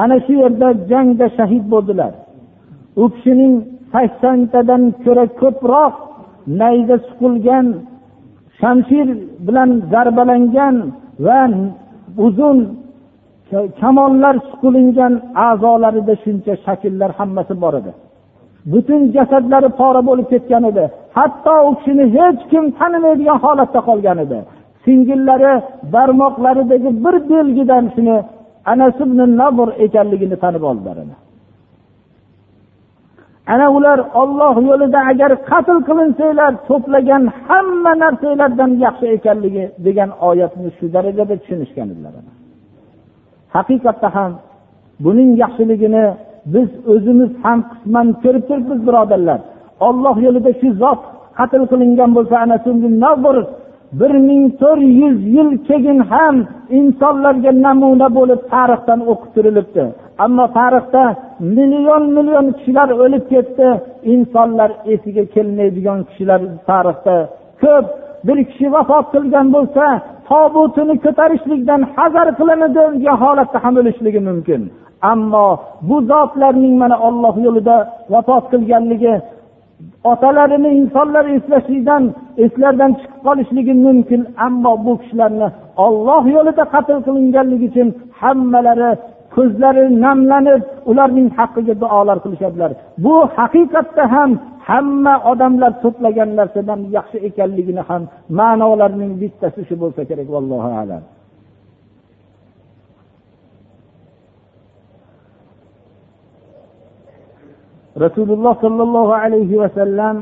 Ana 0.03 0.17
shu 0.25 0.33
yerda 0.43 0.69
jangda 0.91 1.27
shahid 1.39 1.65
bo'ldilar. 1.73 2.13
U 3.03 3.05
kishining 3.15 3.55
saksontadan 3.93 4.83
ko'ra 5.05 5.25
ko'proq 5.41 5.95
nayza 6.61 6.97
suqilgan 7.07 7.67
shamshir 8.61 9.07
bilan 9.47 9.71
zarbalangan 9.93 10.77
va 11.27 11.43
uzun 12.27 12.59
kamonlar 13.81 14.35
suqilingan 14.51 15.13
a'zolarida 15.49 16.15
shuncha 16.25 16.55
shakllar 16.65 17.11
hammasi 17.19 17.55
bor 17.63 17.75
edi. 17.81 17.93
Butun 18.73 19.01
jasadlari 19.17 19.69
pora 19.81 20.01
bo'lib 20.09 20.27
ketgan 20.33 20.65
edi. 20.71 20.85
Hatto 21.17 21.55
u 21.69 21.71
kishini 21.79 22.05
hech 22.17 22.41
kim 22.51 22.65
tanimaydigan 22.79 23.39
holatda 23.45 23.81
qolgan 23.89 24.19
edi. 24.25 24.39
Singillari 24.85 25.53
barmoqlaridagi 25.95 26.91
bir 27.05 27.17
belgidan 27.33 27.85
shuni 27.95 28.17
anas 28.73 28.97
ibn 29.05 29.19
nabr 29.41 29.69
ekanligini 29.85 30.37
tanib 30.43 30.63
oldilar 30.71 30.97
ana. 31.05 31.17
Ular 33.77 33.99
olloh 34.23 34.55
yo'lida 34.69 35.01
agar 35.11 35.33
qatl 35.51 35.79
qilinsanglar 35.89 36.53
to'plagan 36.69 37.23
hamma 37.49 37.93
narsalardan 38.03 38.71
yaxshi 38.85 39.07
ekanligi 39.17 39.65
degan 39.87 40.11
oyatni 40.29 40.71
shu 40.77 40.85
darajada 40.95 41.35
tushunishgan 41.41 41.89
edilar 41.95 42.15
haqiqatda 43.57 44.09
ham 44.17 44.33
buning 45.05 45.31
yaxshiligini 45.43 46.05
biz 46.55 46.69
o'zimiz 46.93 47.31
ham 47.45 47.59
qisman 47.71 48.07
ko'rib 48.23 48.45
turibmiz 48.49 48.81
birodarlar. 48.87 49.41
Olloh 49.89 50.17
yo'lida 50.27 50.51
shu 50.61 50.69
zot 50.83 51.01
qatl 51.39 51.63
qilingan 51.71 52.11
bo'lsa 52.17 52.35
ana 52.45 52.57
bir 54.01 54.13
ming 54.29 54.45
to'rt 54.61 54.83
yuz 55.01 55.19
yil 55.37 55.51
keyin 55.69 55.99
ham 56.11 56.37
insonlarga 56.79 57.53
namuna 57.67 58.09
bo'lib 58.19 58.41
tarixdan 58.53 59.01
o'qib 59.11 59.31
turilibdi 59.35 59.85
ammo 60.25 60.47
tarixda 60.59 61.03
million 61.41 62.05
million 62.17 62.47
kishilar 62.57 62.89
o'lib 63.05 63.25
ketdi. 63.33 63.69
Insonlar 64.15 64.71
esiga 64.95 65.25
kelmaydigan 65.35 65.99
kishilar 66.09 66.41
tarixda 66.69 67.17
ko'p. 67.63 67.87
Bir 68.27 68.39
kishi 68.51 68.67
vafot 68.77 69.07
qilgan 69.15 69.47
bo'lsa 69.57 69.85
tobutini 70.29 70.95
ko'tarishlikdan 71.05 71.81
hazar 71.97 72.29
qilinadi 72.39 72.83
degan 72.95 73.17
holatda 73.23 73.59
ham 73.65 73.75
o'lishligi 73.81 74.21
mumkin. 74.29 74.61
Ammo 75.13 75.49
bu 75.89 75.97
zotlarning 76.11 76.75
mana 76.83 76.97
olloh 77.09 77.35
yo'lida 77.47 77.77
vafot 78.15 78.45
qilganligi 78.53 79.15
otalarini 80.13 80.71
insonlar 80.81 81.25
eslashlikdan 81.37 82.03
eslaridan 82.45 82.93
chiqib 83.01 83.21
qolishligi 83.27 83.75
mumkin 83.87 84.21
ammo 84.47 84.73
bu 84.85 84.93
kishilarni 85.01 85.49
olloh 85.87 86.23
yo'lida 86.37 86.65
qatl 86.75 86.99
qilinganligi 87.07 87.67
uchun 87.71 87.89
hammalari 88.21 88.91
ko'zlari 89.37 89.85
namlanib 90.05 90.63
ularning 90.91 91.29
haqqiga 91.39 91.75
duolar 91.83 92.19
qilishadilar. 92.25 92.71
Bu 93.05 93.15
haqiqatda 93.39 94.05
ham 94.15 94.31
hamma 94.69 95.15
odamlar 95.31 95.73
to'plagan 95.83 96.31
narsadan 96.39 96.81
yaxshi 96.97 97.19
ekanligini 97.29 97.83
ham 97.89 98.03
ma'nolarining 98.39 99.13
bittasi 99.23 99.61
shu 99.69 99.75
bo'lsa 99.83 100.03
kerak 100.11 100.29
vallohu 100.35 100.71
alam. 100.83 101.03
Rasululloh 108.05 108.55
sollallohu 108.65 109.13
alayhi 109.25 109.61
vasallam 109.63 110.17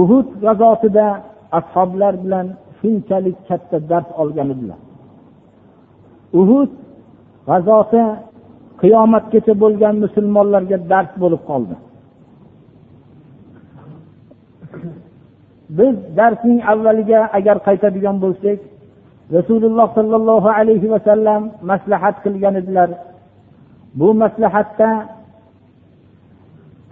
uhud 0.00 0.28
g'azotida 0.44 1.06
ashoblar 1.58 2.14
bilan 2.24 2.46
shunchalik 2.78 3.36
katta 3.48 3.78
dars 3.90 4.08
olgan 4.20 4.48
edilar. 4.54 4.80
Uhud 6.40 6.70
g'azoti 7.48 8.02
qiyomatgacha 8.80 9.54
bo'lgan 9.62 9.94
musulmonlarga 10.04 10.78
dars 10.92 11.12
bo'lib 11.22 11.42
qoldi. 11.50 11.76
Biz 15.78 15.94
darsning 16.18 16.60
avvaliga 16.72 17.20
agar 17.38 17.56
qaytadigan 17.66 18.16
bo'lsak 18.24 18.58
rasululloh 19.36 19.88
sollallohu 19.98 20.48
alayhi 20.58 20.88
vasallam 20.94 21.42
maslahat 21.70 22.16
qilgan 22.24 22.54
edilar. 22.62 22.88
Bu 23.98 24.08
maslahatda 24.22 24.90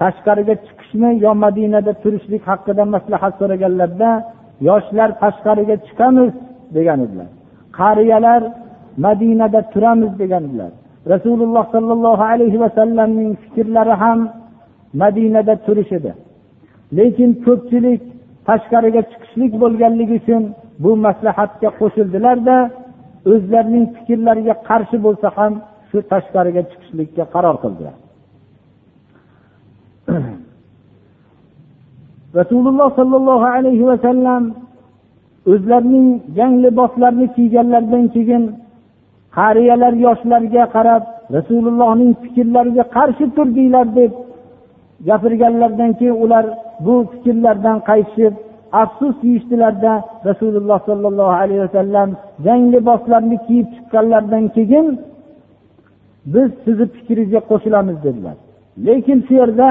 tashqariga 0.00 0.54
chiqishmi 0.66 1.10
yo 1.24 1.32
madinada 1.44 1.92
turishlik 2.02 2.42
haqida 2.50 2.84
maslahat 2.94 3.32
so'raganlarda 3.40 4.10
yoshlar 4.68 5.10
tashqariga 5.22 5.76
chiqamiz 5.86 6.30
degan 6.76 6.98
edilar 7.06 7.28
qariyalar 7.78 8.42
madinada 9.06 9.60
turamiz 9.72 10.12
degan 10.22 10.42
edilar 10.48 10.72
rasululloh 11.12 11.64
sollallohu 11.74 12.24
alayhi 12.32 12.58
vasallamning 12.64 13.30
fikrlari 13.42 13.94
ham 14.02 14.20
madinada 15.02 15.54
turish 15.66 15.92
edi. 15.98 16.12
Lekin 16.98 17.30
ko'pchilik 17.44 18.02
tashqariga 18.48 19.02
chiqishlik 19.10 19.52
bo'lganligi 19.62 20.14
uchun 20.20 20.42
bu 20.82 20.90
maslahatga 21.06 21.68
qo'shildilarda 21.80 22.56
o'zlarining 23.32 23.86
fikrlariga 23.96 24.54
qarshi 24.68 24.96
bo'lsa 25.06 25.28
ham 25.36 25.52
shu 25.96 26.02
tashqariga 26.12 26.62
chiqishlikka 26.70 27.24
qaror 27.34 27.56
qildilar. 27.62 27.96
Rasululloh 32.40 32.88
sollallohu 32.98 33.46
alayhi 33.56 33.84
vasallam 33.90 34.42
o'zlarining 35.52 36.08
jang 36.36 36.54
liboslarini 36.64 37.26
kiyganlaridan 37.36 38.04
keyin 38.14 38.42
qariyalar 39.38 39.94
yoshlarga 40.06 40.64
qarab 40.76 41.02
rasulullohning 41.36 42.12
fikrlariga 42.22 42.84
qarshi 42.96 43.26
turdinglar 43.36 43.86
deb 43.98 44.12
gapirganlaridan 45.08 45.92
keyin 45.98 46.16
ular 46.24 46.44
bu 46.84 46.94
fikrlardan 47.12 47.78
qaytishib 47.88 48.34
afsus 48.82 49.14
deyishdilarda 49.22 49.92
rasululloh 50.28 50.78
sollallohu 50.88 51.34
alayhi 51.42 51.62
vasallam 51.66 52.08
jang 52.46 52.62
liboslarini 52.74 53.38
kiyib 53.46 53.66
chiqqanlaridan 53.74 54.44
keyin 54.56 54.86
biz 56.34 56.48
sizni 56.64 56.86
fikringizga 56.94 57.40
qo'shilamiz 57.50 57.96
dedilar. 58.06 58.36
Lekin 58.86 59.18
shu 59.26 59.34
yerda 59.40 59.68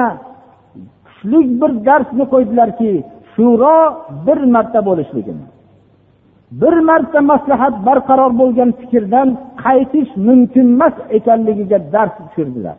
kuchli 1.05 1.39
bir 1.61 1.71
darsni 1.87 2.23
qo'ydilarki 2.33 2.91
shuro 3.33 3.77
bir 4.25 4.39
marta 4.55 4.79
bo'lishligini. 4.89 5.45
Bir 6.61 6.75
marta 6.89 7.19
maslahat 7.31 7.75
barqaror 7.87 8.31
bo'lgan 8.41 8.69
fikrdan 8.79 9.27
qaytish 9.63 10.11
mumkin 10.27 10.67
emas 10.75 10.95
ekanligiga 11.17 11.79
dars 11.93 12.13
tushirdilar. 12.17 12.77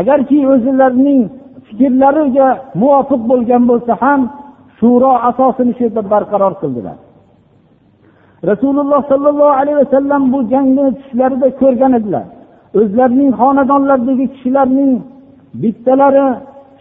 Agarki 0.00 0.38
o'zilarining 0.52 1.20
fikrlariga 1.68 2.48
muvofiq 2.80 3.22
bo'lgan 3.30 3.62
bo'lsa 3.70 3.92
ham 4.02 4.20
shuro 4.78 5.12
asosini 5.28 5.72
shu 5.76 5.82
yerda 5.86 6.02
barqaror 6.12 6.54
qildilar. 6.62 6.96
Rasululloh 8.50 9.00
sollallohu 9.10 9.54
alayhi 9.60 9.78
vasallam 9.84 10.22
bu 10.32 10.38
jangni 10.52 10.84
tushlarida 10.98 11.48
ko'rgan 11.60 11.92
edilar. 12.00 12.26
O'zlarining 12.80 13.30
xonadonlaridagi 13.40 14.26
kishilarning 14.34 14.92
bittalari 15.62 16.26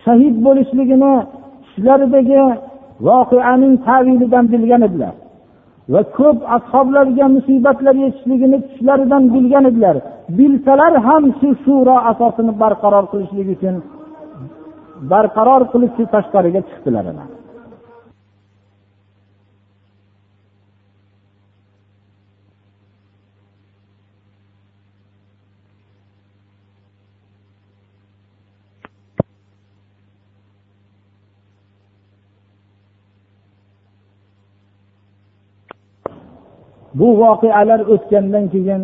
shahid 0.06 0.36
bo'lishligini 0.46 1.14
tushlaridagi 1.64 2.42
voqeaning 3.08 3.74
tavilidan 3.88 4.46
bilgan 4.54 4.82
edilar 4.90 5.14
va 5.94 6.02
ko'p 6.18 6.38
ashoblarga 6.58 7.26
musibatlar 7.36 7.96
yetishligini 8.04 8.58
tushlaridan 8.68 9.24
bilgan 9.34 9.66
edilar. 9.72 9.96
Bilsalar 10.38 10.94
ham 11.08 11.24
shu 11.40 11.50
shuro 11.64 11.96
asosini 12.12 12.54
barqaror 12.62 13.06
qilishlik 13.12 13.48
uchun 13.56 13.76
barqaror 15.12 15.62
qilib 15.72 15.92
shu 15.98 16.04
tashqariga 16.16 16.62
chiqdilar. 16.70 17.06
Bu 37.00 37.08
voqealar 37.22 37.80
o'tgandan 37.94 38.46
keyin 38.54 38.82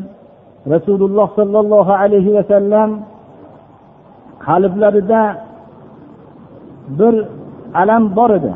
rasululloh 0.73 1.27
sollallohu 1.39 1.93
alayhi 2.03 2.31
vasallam 2.37 2.89
qalblarida 4.45 5.21
bir 6.99 7.15
alam 7.81 8.03
bor 8.17 8.29
edi. 8.39 8.53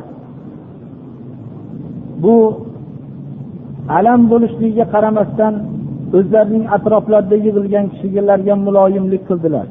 Bu 2.23 2.37
alam 3.97 4.21
bo'lishligiga 4.31 4.85
qaramasdan 4.93 5.53
o'zlarining 6.17 6.65
atroflarida 6.75 7.37
yig'ilgan 7.45 7.85
kishilarga 7.93 8.55
muloyimlik 8.67 9.23
qildilar. 9.29 9.67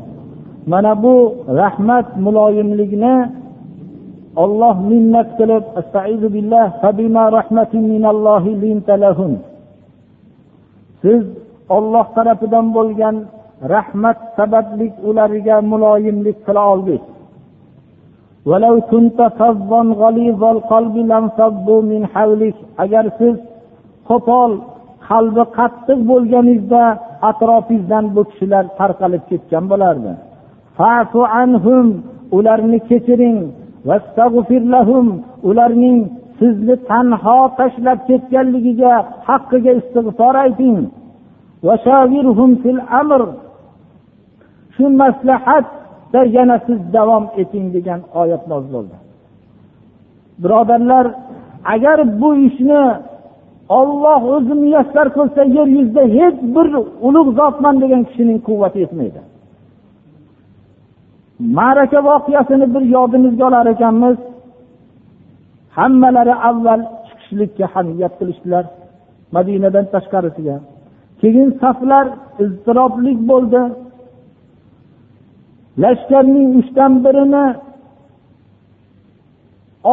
Mana 0.73 0.93
bu 1.05 1.15
rahmat 1.61 2.09
muloyimlikni 2.27 3.17
olloh 4.43 4.77
minnat 4.91 5.29
qilib 5.39 5.65
siz 11.05 11.23
olloh 11.77 12.07
tarafidan 12.17 12.67
bo'lgan 12.77 13.17
rahmat 13.75 14.19
sababli 14.37 14.87
ularga 15.09 15.57
muloyimlik 15.73 16.39
qila 16.47 16.63
oldik. 16.73 17.03
Agar 22.85 23.05
siz 23.19 23.37
qo'pol 24.09 24.53
qalbi 25.09 25.45
qattiq 25.59 25.99
bo'lganingizda 26.11 26.83
atrofingizdan 27.31 28.05
bu 28.15 28.23
kishilar 28.31 28.65
tarqalib 28.79 29.23
ketgan 29.31 29.65
bo'lardi. 29.73 30.13
Ularni 32.37 32.79
kechiring. 32.91 33.39
Ularning 35.49 35.99
sizni 36.45 36.77
tanho 36.89 37.39
tashlab 37.59 37.99
ketganligiga 38.09 38.93
haqqiga 39.29 39.73
istig'for 39.81 40.35
ayting. 40.45 40.79
Shu 44.75 44.85
maslahatda 45.03 46.21
yana 46.37 46.57
siz 46.67 46.79
davom 46.97 47.25
eting 47.43 47.67
degan 47.77 48.01
oyat 48.21 48.43
nozil 48.51 48.71
bo'ldi. 48.77 48.97
Birodarlar 50.43 51.07
agar 51.75 51.99
bu 52.21 52.31
ishni 52.49 52.83
olloh 53.79 54.21
o'zi 54.35 54.55
muyassar 54.63 55.07
qilsa 55.17 55.43
yer 55.57 55.69
yuzida 55.77 56.03
hech 56.19 56.37
bir 56.55 56.67
ulug' 57.07 57.31
zotman 57.39 57.75
degan 57.83 58.03
kishining 58.09 58.39
quvvati 58.49 58.79
yetmaydi. 58.85 59.21
Ma'raka 61.59 61.99
voqeasini 62.09 62.67
bir 62.75 62.83
yodimizga 62.97 63.45
olar 63.49 63.67
ekanmiz. 63.75 64.17
Hammalari 65.77 66.35
avval 66.49 66.83
chiqishlikka 67.07 67.67
hamiyat 67.75 68.13
qilishdilar 68.19 68.65
madinadan 69.37 69.87
tashqarisiga. 69.95 70.57
Keyin 71.21 71.49
saflar 71.63 72.07
iztirobli 72.45 73.13
bo'ldi. 73.31 73.63
Lashkarning 75.83 76.49
uchdan 76.61 76.93
birini 77.05 77.47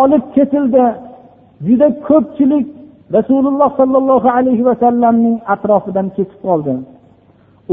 olib 0.01 0.25
ketildi. 0.35 0.85
Juda 1.67 1.87
ko'pchilik 2.07 2.67
rasululloh 3.17 3.69
sollallohu 3.79 4.29
alayhi 4.37 4.63
vasallamning 4.69 5.37
atrofidan 5.53 6.07
ketib 6.17 6.39
qoldi. 6.47 6.73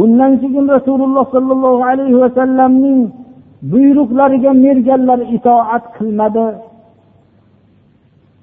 Undan 0.02 0.32
keyin 0.42 0.66
rasululloh 0.76 1.24
sollallohu 1.34 1.82
alayhi 1.92 2.18
vasallamning 2.24 3.00
buyruqlariga 3.72 4.52
merganlar 4.64 5.20
itoat 5.36 5.84
qilmadi. 5.96 6.46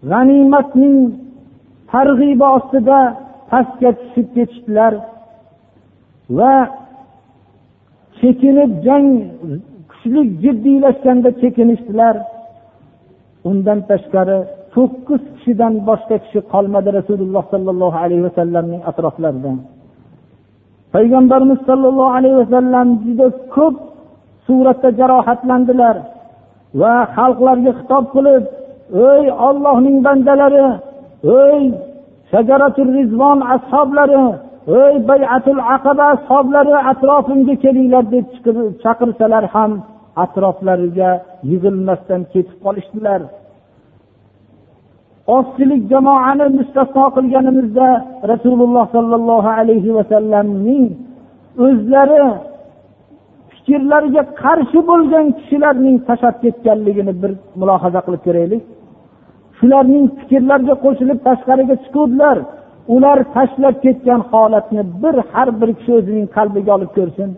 G'animatning 0.09 0.97
targ'ibi 1.91 2.45
ostida 2.57 2.99
pastga 3.51 3.91
tushib 3.99 4.27
ketishdilar 4.35 4.93
va 6.37 6.53
chekinib 8.19 8.71
jang 8.87 9.07
kuchli 9.89 10.21
jiddiylashganda 10.43 11.29
chekinishdilar. 11.41 12.15
Undan 13.49 13.79
tashqari 13.89 14.37
to'qqiz 14.73 15.21
kishidan 15.35 15.73
boshqa 15.89 16.15
kishi 16.23 16.39
qolmadi 16.53 16.89
rasululloh 16.99 17.43
sollallohu 17.53 17.97
alayhi 18.03 18.23
vasallamning 18.27 18.81
atroflarida. 18.91 19.51
Payg'ambarimiz 20.95 21.59
sollallohu 21.69 22.15
alayhi 22.19 22.37
vasallam 22.43 22.87
juda 23.05 23.27
ko'p 23.55 23.75
suratda 24.45 24.89
jarohatlandilar 24.99 25.95
va 26.81 26.93
xalqlarga 27.17 27.71
xitob 27.79 28.05
qilib 28.15 28.43
ey 28.93 29.23
ollohning 29.47 29.97
bandalari 30.05 30.65
ey 31.41 31.61
shajaratul 32.31 32.91
rizvon 32.97 33.39
ashoblari 33.55 34.23
ey 34.81 34.93
bayatul 35.09 35.61
aqaba 35.75 36.05
ashoblari 36.15 36.75
atrofimga 36.91 37.55
kelinglar 37.63 38.05
deb 38.13 38.25
chaqirsalar 38.83 39.45
ham 39.53 39.71
atroflariga 40.23 41.09
yig'ilmasdan 41.51 42.21
ketib 42.33 42.57
qolishdilar. 42.65 43.21
Ozchilik 45.35 45.81
jamoani 45.91 46.45
mustasno 46.57 47.05
qilganimizda 47.15 47.87
rasululloh 48.31 48.85
sollallohu 48.95 49.49
alayhi 49.59 49.95
vasallamning 49.97 50.85
o'zlari 51.65 52.21
fikrlariga 53.51 54.23
qarshi 54.43 54.79
bo'lgan 54.89 55.25
kishilarning 55.37 55.97
tashlab 56.07 56.35
ketganligini 56.43 57.13
bir 57.21 57.31
mulohaza 57.59 57.99
qilib 58.05 58.21
ko'raylik. 58.27 58.63
Shularning 59.57 60.05
fikrlariga 60.19 60.75
qo'shilib 60.85 61.19
tashqariga 61.27 61.75
chiquvdilar. 61.83 62.37
Ular 62.95 63.17
tashlab 63.35 63.75
ketgan 63.85 64.21
holatni 64.31 64.81
bir 65.01 65.15
har 65.31 65.49
bir 65.59 65.69
kishi 65.77 65.91
o'zining 65.99 66.27
qalbiga 66.37 66.71
olib 66.77 66.91
ko'rsin. 66.97 67.29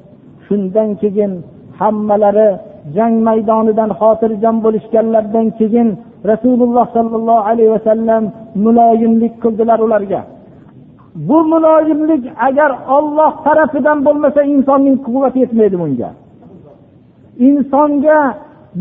Shundan 0.46 0.90
keyin 1.02 1.32
hammalari 1.80 2.50
jang 2.96 3.16
maydonidan 3.28 3.92
xotirjam 4.00 4.56
bo'lishganlaridan 4.66 5.48
keyin 5.60 5.88
rasululloh 6.30 6.86
sollallohu 6.96 7.44
alayhi 7.52 7.72
vasallam 7.76 8.24
muloyimlik 8.66 9.34
qildilar 9.44 9.80
ularga. 9.86 10.22
Bu 11.28 11.38
muloyimlik 11.54 12.24
agar 12.48 12.72
olloh 12.98 13.32
tarafidan 13.46 13.98
bo'lmasa 14.08 14.42
insonning 14.54 14.98
quvvati 15.06 15.38
yetmaydi 15.44 15.78
bunga. 15.84 16.10
Insonga 17.48 18.20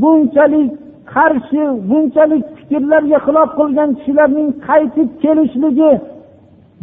bunchalik 0.03 0.70
qarshi 1.14 1.62
bunchalik 1.90 2.44
fikrlarga 2.68 3.18
xilof 3.26 3.50
qilgan 3.59 3.90
kishilarning 3.98 4.48
qaytib 4.68 5.09
kelishligi 5.22 5.92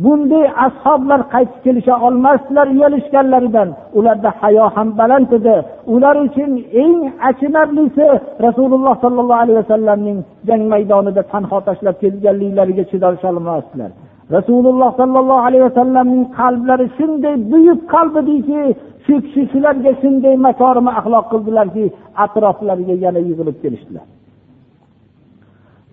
bunday 0.04 0.46
ashoblar 0.66 1.22
qaytib 1.34 1.60
kelisha 1.66 1.96
olmasdilar 2.06 2.68
uyalishganlaridan. 2.76 3.70
Ularda 3.98 4.30
hayo 4.42 4.66
ham 4.76 4.88
baland 5.00 5.32
edi. 5.38 5.56
Ular 5.94 6.16
uchun 6.26 6.52
eng 6.84 6.98
achinarlisi 7.30 8.08
rasululloh 8.46 8.96
sollallohu 9.04 9.42
alayhi 9.44 9.60
vasallamning 9.64 10.20
jang 10.48 10.64
maydonida 10.74 11.24
tanho 11.32 11.58
tashlab 11.68 11.96
kelganliklariga 12.04 12.84
chidolsholmasdilar 12.92 13.92
rasululloh 14.36 14.90
sollallohu 15.00 15.46
alayhi 15.48 15.66
vasallamning 15.70 16.24
qalblari 16.40 16.88
shunday 16.98 17.36
buyuk 17.52 17.80
qalb 17.94 18.14
ediki 18.22 18.62
shu 19.06 19.14
kishi 19.24 19.42
shularga 19.52 19.92
shunday 20.02 20.36
makorima 20.48 20.92
axloq 21.00 21.26
qildilarki 21.34 21.86
atroflariga 22.24 22.96
yana 23.06 23.20
yig'ilib 23.28 23.58
kelishdilar. 23.64 24.06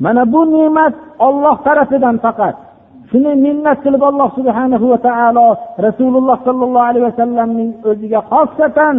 Mana 0.05 0.23
bu 0.33 0.41
ne'mat 0.55 0.95
olloh 1.27 1.57
tarafidan 1.67 2.17
faqat. 2.25 2.57
Shuni 3.11 3.33
minnat 3.47 3.79
qilib 3.85 4.03
alloh 4.11 4.29
subhanahu 4.39 4.87
va 4.93 4.99
taolo 5.09 5.49
rasululloh 5.87 6.37
sollallohu 6.47 6.89
alayhi 6.91 7.07
vasallamning 7.11 7.71
o'ziga 7.91 8.21
xosatan 8.33 8.97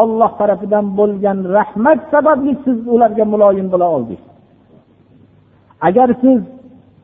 olloh 0.00 0.30
tarafidan 0.40 0.84
bo'lgan 0.98 1.38
rahmat 1.56 1.98
sababli 2.12 2.52
siz 2.64 2.78
ularga 2.94 3.24
muloyim 3.32 3.66
bo'la 3.72 3.86
oldingiz. 3.96 4.22
Agar 5.88 6.08
siz 6.22 6.40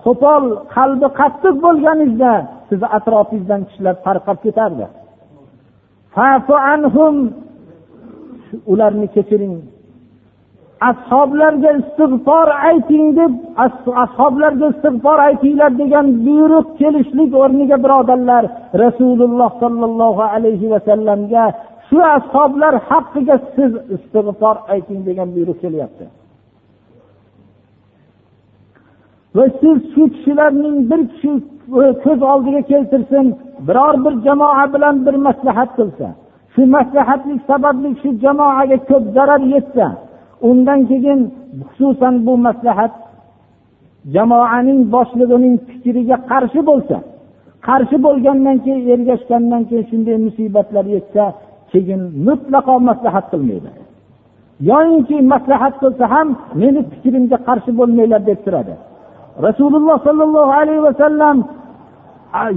qo'pol 0.05 0.45
qalbi 0.77 1.09
qattiq 1.21 1.55
bo'lganingizda 1.67 2.33
sizni 2.69 2.89
atrofingizdan 2.99 3.61
kishilar 3.69 3.95
tarqab 4.07 4.39
ketardi. 4.45 4.87
Ularni 8.73 9.07
kechiring. 9.15 9.55
Ashoblarga 10.91 11.71
istig'for 11.81 12.49
ayting 12.71 13.07
deb 13.19 13.33
ashoblarga 14.05 14.67
istig'for 14.75 15.19
aytinglar 15.29 15.71
degan 15.83 16.07
buyruq 16.27 16.67
kelishlik 16.81 17.31
o'rniga 17.43 17.77
birodarlar 17.85 18.45
rasululloh 18.83 19.51
sollallohu 19.63 20.23
alayhi 20.35 20.67
vasallamga 20.75 21.45
shu 21.89 21.99
ashoblar 22.17 22.75
haqqiga 22.89 23.37
siz 23.55 23.73
istig'for 23.97 24.57
ayting 24.75 25.01
degan 25.09 25.29
buyruq 25.37 25.59
kelyapti. 25.65 26.05
Va 29.37 29.45
siz 29.61 29.79
shu 29.93 30.03
kishilarning 30.15 30.77
bir 30.91 31.01
kishi 31.13 31.33
ko'z 32.05 32.21
oldiga 32.33 32.63
keltirsin 32.71 33.27
biror 33.67 33.95
bir 34.05 34.15
jamoa 34.27 34.65
bilan 34.75 34.97
bir 35.07 35.17
maslahat 35.27 35.71
qilsa 35.79 36.09
shu 36.55 36.63
maslahatlik 36.77 37.41
sababli 37.51 37.91
shu 38.03 38.09
jamoaga 38.25 38.79
ko'p 38.89 39.05
zarar 39.17 39.43
yetsa 39.55 39.87
undan 40.49 40.81
keyin 40.91 41.21
xususan 41.69 42.15
bu 42.27 42.33
maslahat 42.47 42.95
jamoaning 44.15 44.81
boshlig'ining 44.95 45.57
fikriga 45.69 46.17
qarshi 46.31 46.61
bo'lsa 46.69 46.97
qarshi 47.67 47.97
bo'lgandan 48.07 48.57
keyin 48.65 48.83
ergashgandan 48.95 49.63
keyin 49.69 49.85
shunday 49.91 50.17
musibatlar 50.27 50.85
yetsa 50.97 51.25
keyin 51.73 52.03
mutlaqo 52.27 52.75
maslahat 52.89 53.27
qilmaydi. 53.33 53.71
Yoyinki 54.71 55.17
maslahat 55.33 55.75
qilsa 55.83 56.05
ham 56.15 56.29
meni 56.61 56.81
fikrimga 56.93 57.39
qarshi 57.49 57.71
bo'lmanglar 57.79 58.23
deb 58.29 58.39
turadi. 58.45 58.75
Rasululloh 59.47 59.97
sollallohu 60.07 60.53
alayhi 60.61 60.83
vasallam 60.89 61.37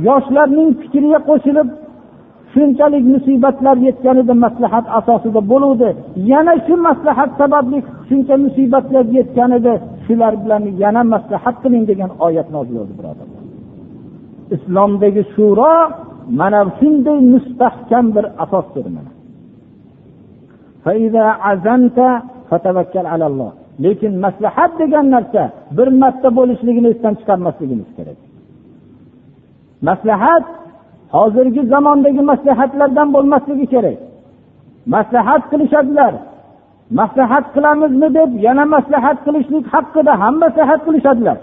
yoshlarning 0.08 0.70
fikriga 0.82 1.20
qo'shilib 1.30 1.68
shunchalik 2.58 3.04
musibatlar 3.14 3.78
yetganida 3.88 4.34
maslahat 4.46 4.86
asosida 5.00 5.42
bo'luvdi. 5.52 5.90
Yana 6.32 6.54
shu 6.66 6.74
maslahat 6.88 7.32
sababli 7.40 7.78
shuncha 8.10 8.36
musibatlar 8.46 9.06
yetgan 9.18 9.52
edi 9.60 9.74
shular 10.06 10.34
bilan 10.44 10.64
yana 10.84 11.02
maslahat 11.14 11.56
qiling 11.64 11.84
degan 11.92 12.12
oyat 12.28 12.48
nozil 12.56 12.76
bo'ldi 12.80 12.96
birodarlar 13.00 13.48
islomdagi 14.56 15.24
shuro 15.36 15.74
mana 16.40 16.60
shunday 16.80 17.20
mustahkam 17.34 18.06
bir 18.16 18.26
asosdir 18.44 18.86
lekin 23.86 24.14
maslahat 24.26 24.72
degan 24.82 25.06
narsa 25.16 25.44
bir 25.78 25.88
marta 26.02 26.30
bo'lishligini 26.38 26.88
esdan 26.94 27.14
chiqarmasligimiz 27.20 27.90
kerak. 27.98 28.20
Maslahat 29.88 30.46
hozirgi 31.16 31.62
zamondagi 31.74 32.22
maslahatlardan 32.32 33.08
bo'lmasligi 33.16 33.66
kerak. 33.74 33.98
Maslahat 34.94 35.44
qilishadilar. 35.52 36.14
Maslahat 37.00 37.46
qilamizmi 37.56 38.08
deb 38.18 38.30
yana 38.46 38.66
maslahat 38.76 39.18
qilishlik 39.26 39.66
haqida 39.74 40.14
ham 40.22 40.36
maslahat 40.44 40.82
qilishadilar. 40.88 41.38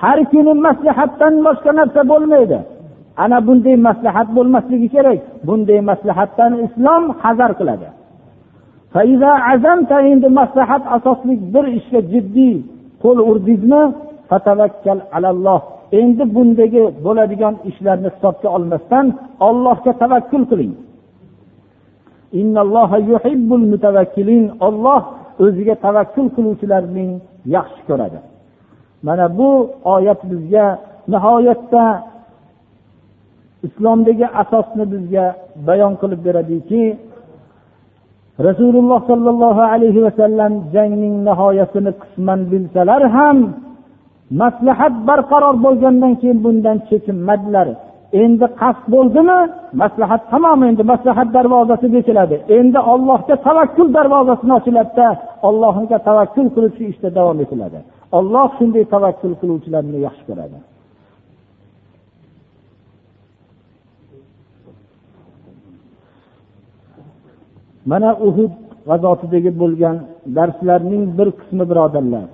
Har 0.00 0.18
kuni 0.32 0.52
maslahatdan 0.66 1.34
boshqa 1.46 1.70
narsa 1.78 2.00
bo'lmaydi. 2.12 2.58
Ana 3.22 3.38
bunday 3.46 3.76
maslahat 3.88 4.28
bo'lmasligi 4.36 4.88
kerak. 4.94 5.20
Bunday 5.46 5.80
maslahatdan 5.90 6.52
islom 6.66 7.02
hazar 7.22 7.50
qiladi. 7.60 7.88
Endi 10.12 10.28
maslahat 10.40 10.82
asosli 10.96 11.34
bir 11.54 11.64
ishga 11.78 12.00
jiddiy 12.12 12.54
qo'l 13.02 13.18
urdingizmi? 13.30 13.82
Endi 16.00 16.24
bundagi 16.34 16.82
bo'ladigan 17.04 17.54
ishlarni 17.70 18.08
hisobga 18.14 18.48
olmasdan 18.56 19.06
ollohga 19.48 19.92
tavakkul 20.02 20.44
qiling. 20.50 20.74
Olloh 24.68 25.02
o'ziga 25.44 25.74
tavakkul 25.84 26.28
qiluvchilarning 26.36 27.10
yaxshi 27.56 27.82
ko'radi. 27.88 28.18
Mana 29.06 29.26
bu 29.38 29.50
oyat 29.94 30.20
bizga 30.30 30.66
nihoyatda 31.12 31.84
islomdagi 33.66 34.26
asosni 34.42 34.84
bizga 34.92 35.24
bayon 35.68 35.92
qilib 36.00 36.20
beradiki 36.26 36.84
rasululloh 38.46 39.00
sollallohu 39.10 39.62
alayhi 39.74 40.00
vasallam 40.06 40.52
jangning 40.74 41.16
nihoyasini 41.28 41.92
qisman 42.02 42.40
bilsalar 42.50 43.02
ham 43.16 43.38
maslahat 44.30 44.94
barqaror 45.08 45.56
bo'lgandan 45.64 46.14
keyin 46.20 46.38
bundan 46.44 46.76
chekinmadilar. 46.88 47.68
Endi 48.22 48.46
qasd 48.60 48.84
bo'ldimi? 48.94 49.38
Maslahat 49.82 50.22
tamom 50.32 50.60
endi. 50.68 50.82
Maslahat 50.92 51.28
darvozasi 51.36 51.86
bekiladi 51.96 52.36
endi 52.58 52.80
ollohga 52.92 53.36
tavakkul 53.46 53.88
darvozasini 53.96 54.52
ochiladida 54.58 55.08
ollohga 55.48 55.98
tavakkul 56.08 56.48
qilib 56.54 56.72
shu 56.78 56.84
ishda 56.92 57.08
davom 57.18 57.38
etiladi. 57.44 57.78
Olloh 58.18 58.48
shunday 58.58 58.84
tavakkul 58.94 59.34
qiluvchilarni 59.40 59.98
yaxshi 60.06 60.24
ko'radi. 60.28 60.58
Mana 67.90 68.10
uhud 68.28 68.52
g'azotidagi 68.88 69.50
bo'lgan 69.62 69.96
darslarning 70.36 71.04
bir 71.18 71.28
qismi 71.38 71.64
birodarlar. 71.70 72.26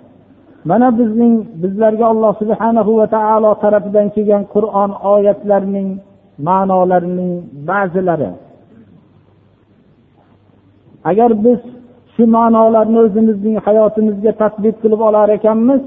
Mana 0.71 0.89
bizning 0.99 1.35
bizlarga 1.63 2.05
alloh 2.13 2.33
subhanahu 2.43 2.91
va 2.99 3.07
taolo 3.17 3.51
tarafidan 3.63 4.07
kelgan 4.15 4.43
qur'on 4.55 4.91
oyatlarining 5.15 5.89
ma'nolarining 6.49 7.33
ba'zilari. 7.69 8.31
Agar 11.11 11.31
biz 11.45 11.61
shu 12.15 12.25
ma'nolarni 12.37 12.99
o'zimizning 13.07 13.57
hayotimizga 13.67 14.33
tadbiq 14.43 14.77
qilib 14.83 15.01
olar 15.09 15.29
ekanmiz 15.39 15.83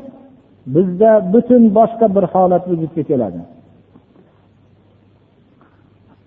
bizda 0.76 1.12
butun 1.34 1.64
boshqa 1.78 2.08
bir 2.16 2.26
holat 2.34 2.64
vujudga 2.70 3.04
keladi. 3.10 3.42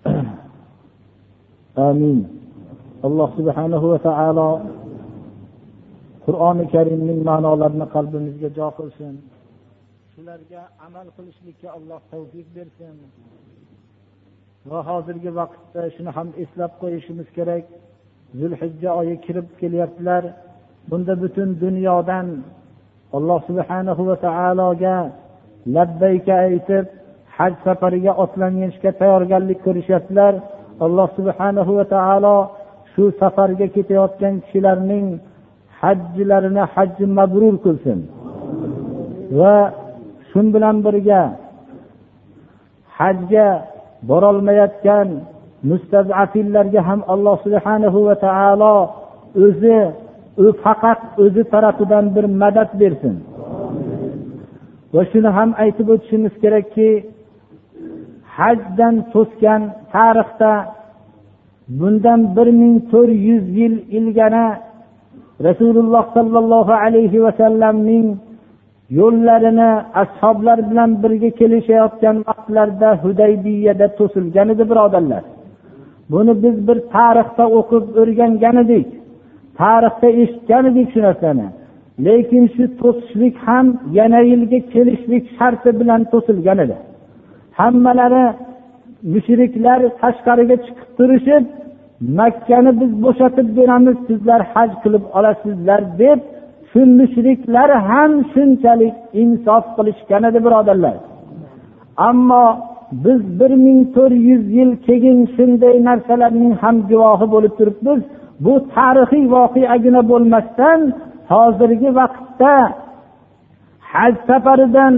Amin. 1.89 2.17
Alloh 3.07 3.29
subhanahu 3.37 3.85
va 3.91 3.99
taolo 4.07 4.47
qur'oni 6.31 6.65
karimning 6.73 7.19
ma'nolarini 7.29 7.87
qalbimizga 7.95 8.49
jo 8.57 8.67
qilsin. 8.77 9.13
Shularga 10.13 10.61
amal 10.87 11.07
qilishlikka 11.17 11.67
alloh 11.77 11.99
tavfiq 12.11 12.47
bersin. 12.57 12.95
Va 14.69 14.79
hozirgi 14.89 15.31
vaqtda 15.39 15.81
shuni 15.95 16.11
ham 16.17 16.27
eslab 16.43 16.71
qo'yishimiz 16.81 17.27
kerak. 17.37 17.65
Zulhijja 18.39 18.89
oyi 19.01 19.15
kirib 19.25 19.47
kelyaptilar. 19.61 20.23
Bunda 20.89 21.13
butun 21.23 21.49
dunyodan 21.63 22.27
alloh 23.17 23.39
subhanahu 23.49 24.01
va 24.09 24.15
taologa 24.27 24.95
labbayka 25.75 26.33
aytib 26.47 26.85
haj 27.37 27.53
safariga 27.65 28.11
otlanishga 28.23 28.91
tayyorgarlik 29.01 29.59
ko'rishyaptilar. 29.65 30.33
Alloh 30.85 31.07
subhanahu 31.17 31.71
va 31.79 31.85
taolo 31.95 32.37
shu 32.93 33.03
safarga 33.21 33.67
ketayotgan 33.75 34.35
kishilarning 34.43 35.07
hajjilarini 35.81 36.63
hajji 36.73 37.05
mabrur 37.17 37.55
qilsin. 37.65 37.99
Va 39.39 39.55
shu 40.29 40.39
bilan 40.53 40.77
birga 40.85 41.21
hajga 42.97 43.47
borolmayotgan 44.09 45.07
mustazafillarga 45.69 46.81
ham 46.89 46.99
alloh 47.13 47.35
subhanahu 47.45 47.99
va 48.07 48.15
taolo 48.25 48.75
o'zi 49.45 49.77
faqat 50.63 50.99
o'zi 51.23 51.43
tarafidan 51.53 52.05
bir 52.15 52.25
madad 52.41 52.69
bersin. 52.81 53.15
Va 54.93 55.01
shuni 55.11 55.29
ham 55.37 55.49
aytib 55.63 55.87
o'tishimiz 55.93 56.33
kerakki 56.43 56.89
hajdan 58.37 58.95
to'sgan 59.13 59.61
tarixda 59.93 60.53
bundan 61.79 62.21
bir 62.35 62.47
ming 62.61 62.75
to'rt 62.91 63.13
yuz 63.27 63.45
yil 63.59 63.75
ilgari 63.97 64.47
rasululloh 65.47 66.05
sollallohu 66.17 66.73
alayhi 66.85 67.23
vasallamning 67.25 68.07
yo'llarini 68.99 69.69
ashoblar 70.03 70.57
bilan 70.69 70.91
birga 71.03 71.29
kelishayotgan 71.39 72.17
vaqtlarda 72.27 72.89
hudaybiyada 73.03 73.87
to'silgan 73.99 74.47
edi 74.53 74.63
birodarlar. 74.71 75.23
Buni 76.11 76.33
biz 76.43 76.55
bir 76.67 76.77
tarixda 76.95 77.45
o'qib 77.59 77.85
o'rgangan 78.01 78.55
edik 78.63 78.87
tarixda 79.61 80.07
eshitgan 80.21 80.63
edik 80.71 80.87
shu 80.93 80.99
narsani. 81.07 81.47
Lekin 82.05 82.43
shu 82.55 82.63
to'sishlik 82.81 83.35
ham 83.47 83.65
yana 83.97 84.21
yilga 84.31 84.59
kelishlik 84.73 85.23
sharti 85.37 85.69
bilan 85.79 86.01
to'silgan 86.11 86.59
edi. 86.65 86.77
Hammalari 87.59 88.25
mushriklar 89.13 89.79
tashqariga 90.01 90.57
chiqib 90.65 90.89
turishib 90.97 91.43
makkani 92.01 92.71
biz 92.81 92.91
bo'shatib 93.03 93.47
beramiz 93.57 93.97
sizlar 94.07 94.41
haj 94.53 94.71
qilib 94.83 95.03
olasizlar 95.17 95.81
deb 96.01 96.19
shu 96.71 96.79
mushriklar 96.99 97.69
ham 97.89 98.11
shunchalik 98.33 98.95
insof 99.21 99.63
qilishgan 99.75 100.23
edi 100.29 100.39
birodarlar. 100.45 100.95
Ammo 102.09 102.45
biz 103.05 103.21
bir 103.39 103.51
ming 103.65 103.79
to'rt 103.95 104.15
yuz 104.29 104.43
yil 104.57 104.71
keyin 104.87 105.19
shunday 105.35 105.75
narsalarning 105.87 106.53
ham 106.61 106.75
guvohi 106.89 107.27
bo'lib 107.33 107.53
turibmiz. 107.59 107.99
Bu 108.45 108.53
tarixiy 108.75 109.25
voqeagina 109.35 110.01
bo'lmasdan 110.11 110.79
hozirgi 111.31 111.89
vaqtda 111.99 112.55
haj 113.93 114.13
safaridan 114.27 114.95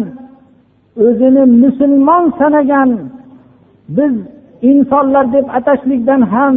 o'zini 1.06 1.43
musulmon 1.64 2.24
sanagan 2.39 2.89
biz 3.97 4.14
insonlar 4.70 5.26
deb 5.36 5.45
atashlikdan 5.58 6.22
ham 6.34 6.54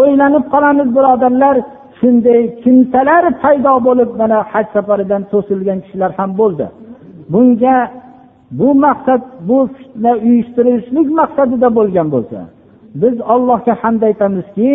o'ylanib 0.00 0.44
qolamiz 0.52 0.88
birodarlar. 0.96 1.56
Shunday 1.98 2.42
kimsalar 2.62 3.24
paydo 3.42 3.74
bo'lib 3.86 4.10
mana 4.20 4.38
haj 4.52 4.66
safaridan 4.74 5.22
to'silgan 5.32 5.78
kishilar 5.84 6.10
ham 6.18 6.30
bo'ldi. 6.40 6.66
Bunga 7.32 7.76
bu 8.50 8.74
maqsad 8.74 9.22
bu 9.48 9.58
fitna 9.76 10.12
uyushtirishlik 10.26 11.08
maqsadida 11.20 11.68
bo'lgan 11.78 12.08
bo'lsa 12.14 12.38
biz 13.02 13.16
allohga 13.34 13.74
hamd 13.82 14.02
aytamizki 14.08 14.70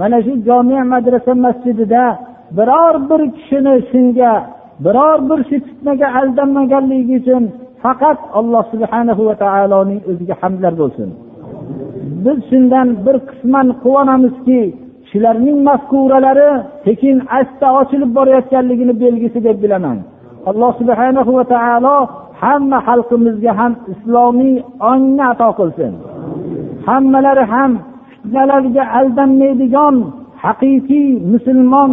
mana 0.00 0.18
shu 0.26 0.32
jome 0.46 0.80
madrasa 0.92 1.32
masjidida 1.44 2.04
biror 2.58 2.94
bir 3.10 3.22
kishini 3.36 3.74
shunga 3.90 4.32
biror 4.84 5.18
bir 5.28 5.40
shu 5.48 5.56
fitnaga 5.66 6.08
aldanmaganligi 6.20 7.14
uchun 7.22 7.42
faqat 7.82 8.18
alloh 8.38 8.64
subhanahu 8.72 9.22
va 9.28 9.34
taoloning 9.44 10.00
o'ziga 10.10 10.34
hamdlar 10.42 10.72
bo'lsin. 10.82 11.08
biz 12.25 12.37
shundan 12.49 12.87
bir 13.05 13.15
qisman 13.29 13.67
quvonamizki 13.83 14.61
shularning 15.09 15.57
mafkuralari 15.69 16.51
sekin 16.85 17.17
asta 17.39 17.67
ochilib 17.79 18.11
borayotganligini 18.17 18.93
belgisi 19.03 19.39
deb 19.47 19.57
bilaman 19.63 19.97
alloh 20.49 20.71
subhanahu 20.81 21.31
va 21.37 21.45
taolo 21.53 21.97
hamma 22.43 22.77
xalqimizga 22.87 23.51
ham 23.59 23.73
islomiy 23.93 24.55
ongni 24.91 25.23
ato 25.31 25.49
qilsin 25.59 25.93
hammalari 26.87 27.43
ham 27.53 27.71
fitnalarga 28.11 28.83
aldanmaydigan 28.99 29.95
haqiqiy 30.43 31.09
musulmon 31.33 31.91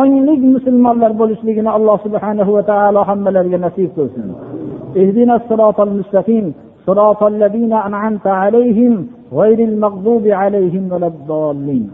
onglik 0.00 0.40
musulmonlar 0.54 1.12
bo'lishligini 1.20 1.70
alloh 1.76 1.96
subhanahu 2.06 2.50
va 2.56 2.62
taolo 2.70 3.00
hammalariga 3.10 3.58
nasib 3.66 3.90
qilsin 3.98 4.28
اهدنا 5.02 5.34
الصراط 5.40 5.78
المستقيم 5.88 6.46
صراط 6.86 7.22
الذين 7.22 7.72
أنعمت 7.72 8.26
عليهم 8.26 8.92
غير 9.31 9.59
المغضوب 9.59 10.27
عليهم 10.27 10.91
ولا 10.91 11.07
الضالين. 11.07 11.91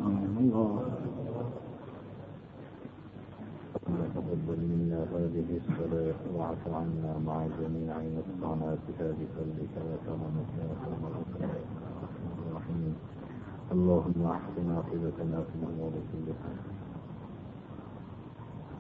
اللهم 13.76 14.20
احسن 14.36 14.66
عاقبتنا 14.76 15.38
في 15.48 15.54
الأمور 15.60 15.94
كلها. 16.12 16.52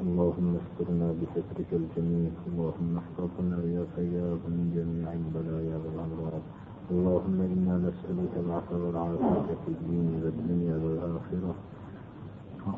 اللهم 0.04 0.50
استرنا 0.62 1.08
بسترك 1.20 1.70
الجميل 1.82 2.34
اللهم 2.48 2.92
احفظنا 3.02 3.58
يا 3.76 3.84
خيار 3.96 4.40
من 4.56 4.66
جميع 4.76 5.08
البلايا 5.20 5.76
والأمراض. 5.84 6.46
اللهم 6.92 7.38
إنا 7.42 7.76
نسألك 7.88 8.34
العفو 8.46 8.76
والعافية 8.86 9.50
في 9.66 9.70
الدين 9.76 10.08
والدنيا 10.24 10.76
والآخرة. 10.84 11.54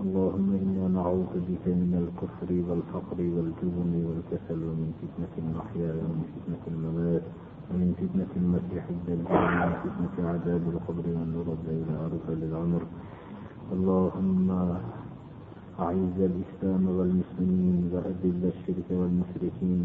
اللهم 0.03 0.49
إنا 0.63 0.85
نعوذ 0.97 1.33
بك 1.49 1.65
من 1.81 1.91
الكفر 2.03 2.49
والفقر 2.67 3.19
والجبن 3.35 3.93
والكسل 4.07 4.59
ومن 4.67 4.89
فتنة 5.01 5.33
المحيا 5.43 5.91
ومن 6.03 6.23
فتنة 6.35 6.63
الممات 6.73 7.25
ومن 7.71 7.89
فتنة 8.01 8.31
المسيح 8.41 8.83
الدجال 8.95 9.21
ومن 9.27 9.73
فتنة 9.83 10.15
عذاب 10.31 10.63
القبر 10.73 11.05
والنرد 11.17 11.65
إلى 11.79 11.93
أرض 12.07 12.27
العمر 12.43 12.83
اللهم 13.75 14.47
أعز 15.79 16.17
الإسلام 16.31 16.83
والمسلمين 16.97 17.77
وأذل 17.93 18.41
الشرك 18.53 18.87
والمشركين. 18.91 19.83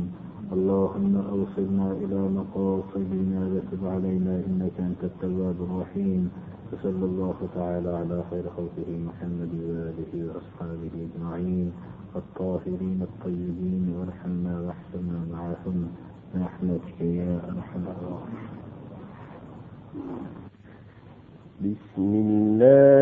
اللهم 0.52 1.14
أوصلنا 1.16 1.92
إلى 2.02 2.20
مقاصدنا 2.38 3.40
وتب 3.52 3.82
علينا 3.94 4.34
إنك 4.46 4.76
أنت 4.88 5.02
التواب 5.04 5.58
الرحيم. 5.66 6.22
وصلى 6.72 7.04
الله 7.10 7.38
تعالى 7.54 7.90
على 8.00 8.18
خير 8.30 8.44
خلقه 8.56 8.88
محمد 9.08 9.52
وآله 9.68 10.12
وأصحابه 10.28 10.94
أجمعين. 11.08 11.72
الطاهرين 12.16 13.00
الطيبين 13.02 13.84
وارحمنا 13.96 14.54
واحسنا 14.60 15.18
معهم. 15.32 15.78
برحمتك 16.34 17.00
يا 17.00 17.32
أرحم 17.52 17.84
الراحمين. 17.94 18.52
بسم 21.64 22.10
الله 22.24 23.01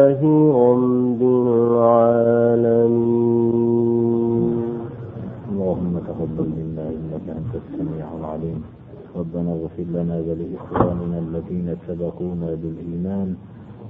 والذين 11.09 11.67
سبقونا 11.87 12.49
بالإيمان 12.61 13.29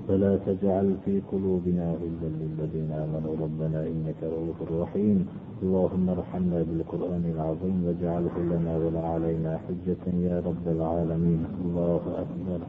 ولا 0.10 0.34
تجعل 0.48 0.88
في 1.06 1.22
قلوبنا 1.32 1.86
غلا 2.02 2.30
للذين 2.42 2.92
آمنوا. 2.92 3.34
ربنا 3.44 3.80
إنك 3.88 4.20
رؤوف 4.24 4.60
رحيم. 4.82 5.18
اللهم 5.64 6.06
ارحمنا 6.10 6.60
بالقرآن 6.68 7.24
العظيم 7.36 7.78
واجعله 7.86 8.36
لنا 8.52 8.74
ولا 8.78 9.04
علينا 9.14 9.52
حجة 9.66 10.06
يا 10.28 10.36
رب 10.48 10.66
العالمين. 10.68 11.42
الله 11.64 12.04
أكبر. 12.24 12.60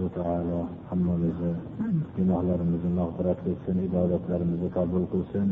alloh 0.00 0.10
taolo 0.16 0.60
hammamizni 0.88 1.52
gunohlarimizni 2.16 2.90
mag'firat 2.98 3.38
qilsin 3.44 3.76
ibodatlarimizni 3.84 4.68
qabul 4.76 5.04
qilsin 5.12 5.48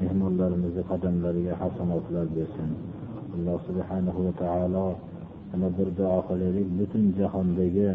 mehmonlarimizni 0.00 0.82
qadamlariga 0.90 1.54
hasanotlar 1.62 2.26
bersin. 2.36 2.70
Alloh 3.34 3.58
subhanahu 3.68 4.20
va 4.26 4.32
taolo 4.42 4.86
ana 5.54 5.68
bir 5.76 5.88
duo 5.98 6.18
qilaylik. 6.28 6.68
Butun 6.78 7.04
jahondagi 7.18 7.90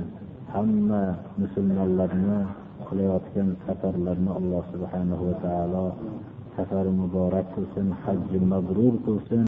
hamma 0.53 1.03
musulmonlarni 1.41 2.39
qilayotgan 2.87 3.49
safarlarni 3.65 4.31
alloh 4.39 4.63
subhanahu 4.73 5.23
va 5.29 5.35
taolo 5.45 5.85
safari 6.55 6.91
muborak 7.01 7.47
qilsin 7.55 7.87
hajji 8.03 8.39
mabrur 8.51 8.93
qilsin. 9.05 9.41